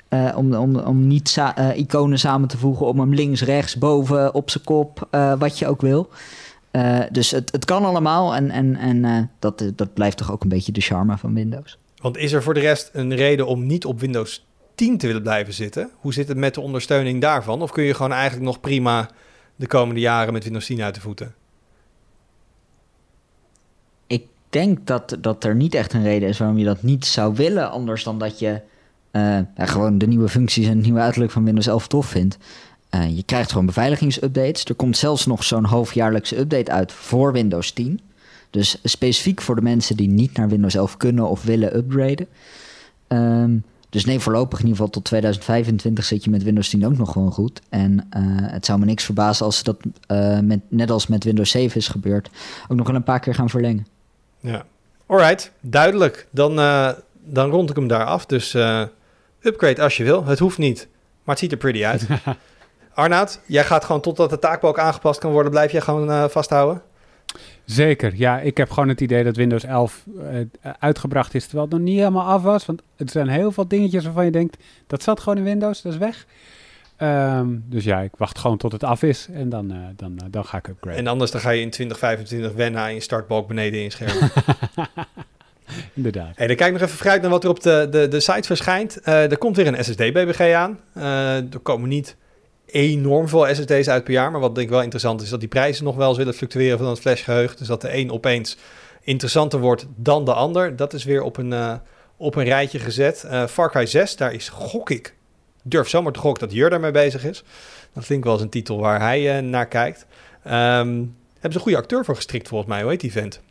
[0.09, 2.85] uh, om, om, om niet uh, iconen samen te voegen.
[2.85, 5.07] Om hem links, rechts, boven, op zijn kop.
[5.11, 6.09] Uh, wat je ook wil.
[7.11, 8.35] dus het, het kan allemaal.
[8.35, 11.77] En, en, en dat, dat blijft toch ook een beetje de charme van Windows.
[12.01, 14.45] Want is er voor de rest een reden om niet op Windows
[14.75, 15.89] 10 te willen blijven zitten?
[15.95, 17.61] Hoe zit het met de ondersteuning daarvan?
[17.61, 19.09] Of kun je gewoon eigenlijk nog prima
[19.55, 21.35] de komende jaren met Windows 10 uit de voeten?
[24.07, 27.35] Ik denk dat, dat er niet echt een reden is waarom je dat niet zou
[27.35, 28.61] willen, anders dan dat je
[29.11, 32.37] uh, gewoon de nieuwe functies en het nieuwe uiterlijk van Windows 11 tof vindt.
[32.95, 34.63] Uh, je krijgt gewoon beveiligingsupdates.
[34.63, 37.99] Er komt zelfs nog zo'n halfjaarlijkse update uit voor Windows 10.
[38.49, 42.27] Dus specifiek voor de mensen die niet naar Windows 11 kunnen of willen upgraden.
[43.07, 43.63] Um,
[43.93, 47.11] dus nee, voorlopig in ieder geval tot 2025 zit je met Windows 10 ook nog
[47.11, 47.61] gewoon goed.
[47.69, 48.21] En uh,
[48.51, 49.77] het zou me niks verbazen als ze dat
[50.07, 52.29] uh, met, net als met Windows 7 is gebeurd,
[52.67, 53.87] ook nog wel een paar keer gaan verlengen.
[54.39, 54.65] Ja,
[55.05, 56.27] alright, duidelijk.
[56.29, 56.89] Dan, uh,
[57.23, 58.25] dan rond ik hem daar af.
[58.25, 58.53] Dus
[59.41, 60.25] upgrade als je wil.
[60.25, 60.87] Het hoeft niet,
[61.23, 62.07] maar het ziet er pretty uit.
[62.93, 66.81] Arnaud, jij gaat gewoon totdat de taakbalk aangepast kan worden, blijf jij gewoon vasthouden?
[67.65, 68.39] Zeker, ja.
[68.39, 70.23] Ik heb gewoon het idee dat Windows 11 uh,
[70.79, 72.65] uitgebracht is, terwijl het nog niet helemaal af was.
[72.65, 74.57] Want het zijn heel veel dingetjes waarvan je denkt,
[74.87, 76.25] dat zat gewoon in Windows, dat is weg.
[76.97, 80.27] Um, dus ja, ik wacht gewoon tot het af is en dan, uh, dan, uh,
[80.29, 80.99] dan ga ik upgraden.
[80.99, 84.31] En anders dan ga je in 2025 wennen aan je startbalk beneden inschermen.
[85.93, 86.37] Inderdaad.
[86.37, 88.47] Hey, dan kijk ik nog even vooruit naar wat er op de, de, de site
[88.47, 88.99] verschijnt.
[89.03, 90.79] er komt weer een SSD-BBG aan.
[91.51, 92.15] er komen niet
[92.73, 94.31] enorm veel SSD's uit per jaar.
[94.31, 96.77] Maar wat denk ik wel interessant is, dat die prijzen nog wel eens willen fluctueren
[96.77, 97.57] van het flashgeheugen.
[97.57, 98.57] Dus dat de een opeens
[99.01, 100.75] interessanter wordt dan de ander.
[100.75, 101.73] Dat is weer op een, uh,
[102.17, 103.23] op een rijtje gezet.
[103.25, 105.15] Uh, Far Cry 6, daar is gok ik.
[105.63, 107.43] Durf zomaar te gokken dat Jur daarmee bezig is.
[107.93, 110.05] Dat vind ik wel eens een titel waar hij uh, naar kijkt.
[110.45, 112.81] Um, hebben ze een goede acteur voor gestrikt volgens mij.
[112.81, 113.41] Hoe heet die vent?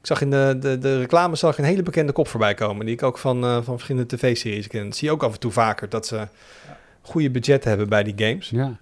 [0.00, 2.86] Ik zag in de, de, de reclame zag een hele bekende kop voorbij komen.
[2.86, 4.84] Die ik ook van, van verschillende tv-series ken.
[4.84, 5.88] Dat zie je ook af en toe vaker.
[5.88, 6.28] Dat ze
[7.06, 8.50] goede budget hebben bij die games.
[8.50, 8.78] Ja.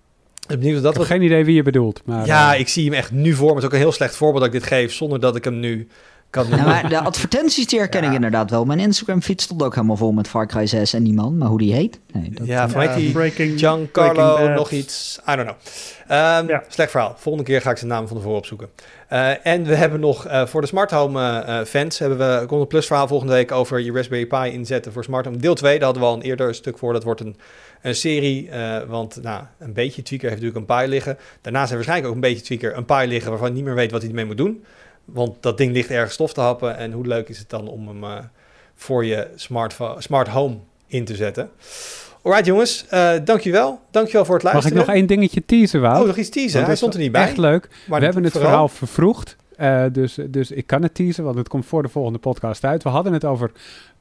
[0.49, 2.03] Ik, dat ik heb geen idee wie je bedoelt.
[2.05, 2.61] Maar, ja, uh...
[2.61, 3.55] ik zie hem echt nu voor me.
[3.55, 5.61] Het is ook een heel slecht voorbeeld dat ik dit geef, zonder dat ik hem
[5.61, 5.89] nu
[6.35, 8.09] kan ja, maar de advertenties die herken ja.
[8.09, 8.64] ik inderdaad wel.
[8.64, 11.39] Mijn Instagram feed stond ook helemaal vol met Far Cry 6 en die man.
[11.39, 12.01] Maar hoe die heet?
[12.12, 15.20] Nee, dat, ja, van uh, die Breaking, Giancarlo, nog iets.
[15.30, 15.57] I don't know.
[16.41, 16.62] Um, ja.
[16.68, 17.14] Slecht verhaal.
[17.16, 18.68] Volgende keer ga ik zijn naam van tevoren opzoeken.
[19.12, 21.99] Uh, en we hebben nog uh, voor de smart home uh, fans...
[21.99, 25.24] hebben we komt een plus verhaal volgende week over je Raspberry Pi inzetten voor smart
[25.24, 25.37] home.
[25.37, 26.93] Deel 2, daar hadden we al een eerder stuk voor.
[26.93, 27.37] Dat wordt een
[27.85, 28.49] een serie.
[28.49, 31.18] Uh, want nou, een beetje tweaker heeft natuurlijk een Pi liggen.
[31.41, 33.91] Daarnaast heeft waarschijnlijk ook een beetje tweaker een Pi liggen waarvan je niet meer weet
[33.91, 34.64] wat hij ermee moet doen.
[35.05, 36.76] Want dat ding ligt ergens stof te happen.
[36.76, 38.18] En hoe leuk is het dan om hem uh,
[38.74, 41.50] voor je smart, smart home in te zetten.
[42.22, 43.80] Alright jongens, uh, dankjewel.
[43.90, 44.72] Dankjewel voor het luisteren.
[44.76, 46.00] Mag ik nog één dingetje teasen, Wout?
[46.00, 46.64] Oh, nog iets teasen?
[46.64, 47.22] Hij stond er niet bij.
[47.22, 47.68] Echt leuk.
[47.86, 49.36] Maar we hebben het verhaal vervroegd.
[49.61, 52.82] Uh, dus, dus ik kan het teasen, want het komt voor de volgende podcast uit.
[52.82, 53.50] We hadden het over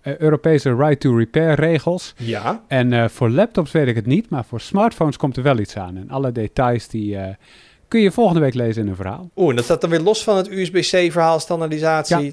[0.03, 2.13] uh, Europese right-to-repair regels.
[2.17, 2.63] Ja.
[2.67, 5.97] En voor laptops weet ik het niet, maar voor smartphones komt er wel iets aan.
[5.97, 7.17] En alle details die
[7.93, 9.29] kun je volgende week lezen in een verhaal.
[9.35, 12.25] Oeh, en dat staat dan weer los van het USB-C verhaal, standaardisatie?
[12.25, 12.31] Ja.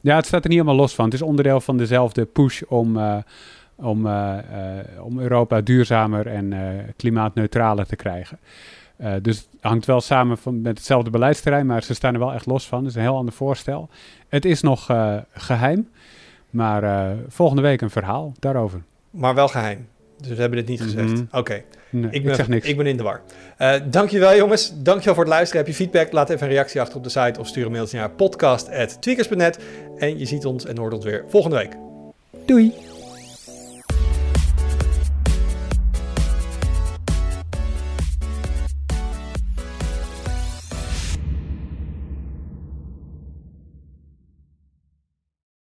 [0.00, 0.16] ja.
[0.16, 1.04] het staat er niet helemaal los van.
[1.04, 2.96] Het is onderdeel van dezelfde push om,
[3.74, 4.08] om,
[5.00, 6.54] om Europa duurzamer en
[6.96, 8.38] klimaatneutraler te krijgen.
[9.22, 12.46] Dus het hangt wel samen van, met hetzelfde beleidsterrein, maar ze staan er wel echt
[12.46, 12.78] los van.
[12.78, 13.88] Het is een heel ander voorstel.
[14.28, 14.86] Het is nog
[15.32, 15.88] geheim,
[16.50, 18.82] maar volgende week een verhaal daarover.
[19.10, 19.86] Maar wel geheim.
[20.18, 21.08] Dus we hebben dit niet gezegd.
[21.08, 21.26] Mm -hmm.
[21.28, 21.38] Oké.
[21.38, 21.64] Okay.
[22.00, 22.68] Nee, ik, ben, ik zeg niks.
[22.68, 23.20] Ik ben in de war.
[23.90, 24.72] dankjewel jongens.
[24.74, 25.64] Dankjewel voor het luisteren.
[25.64, 26.12] Heb je feedback?
[26.12, 29.58] Laat even een reactie achter op de site of stuur een mailtje naar podcast.tweakers.net.
[29.98, 31.76] En je ziet ons en hoort ons weer volgende week.
[32.46, 32.95] Doei.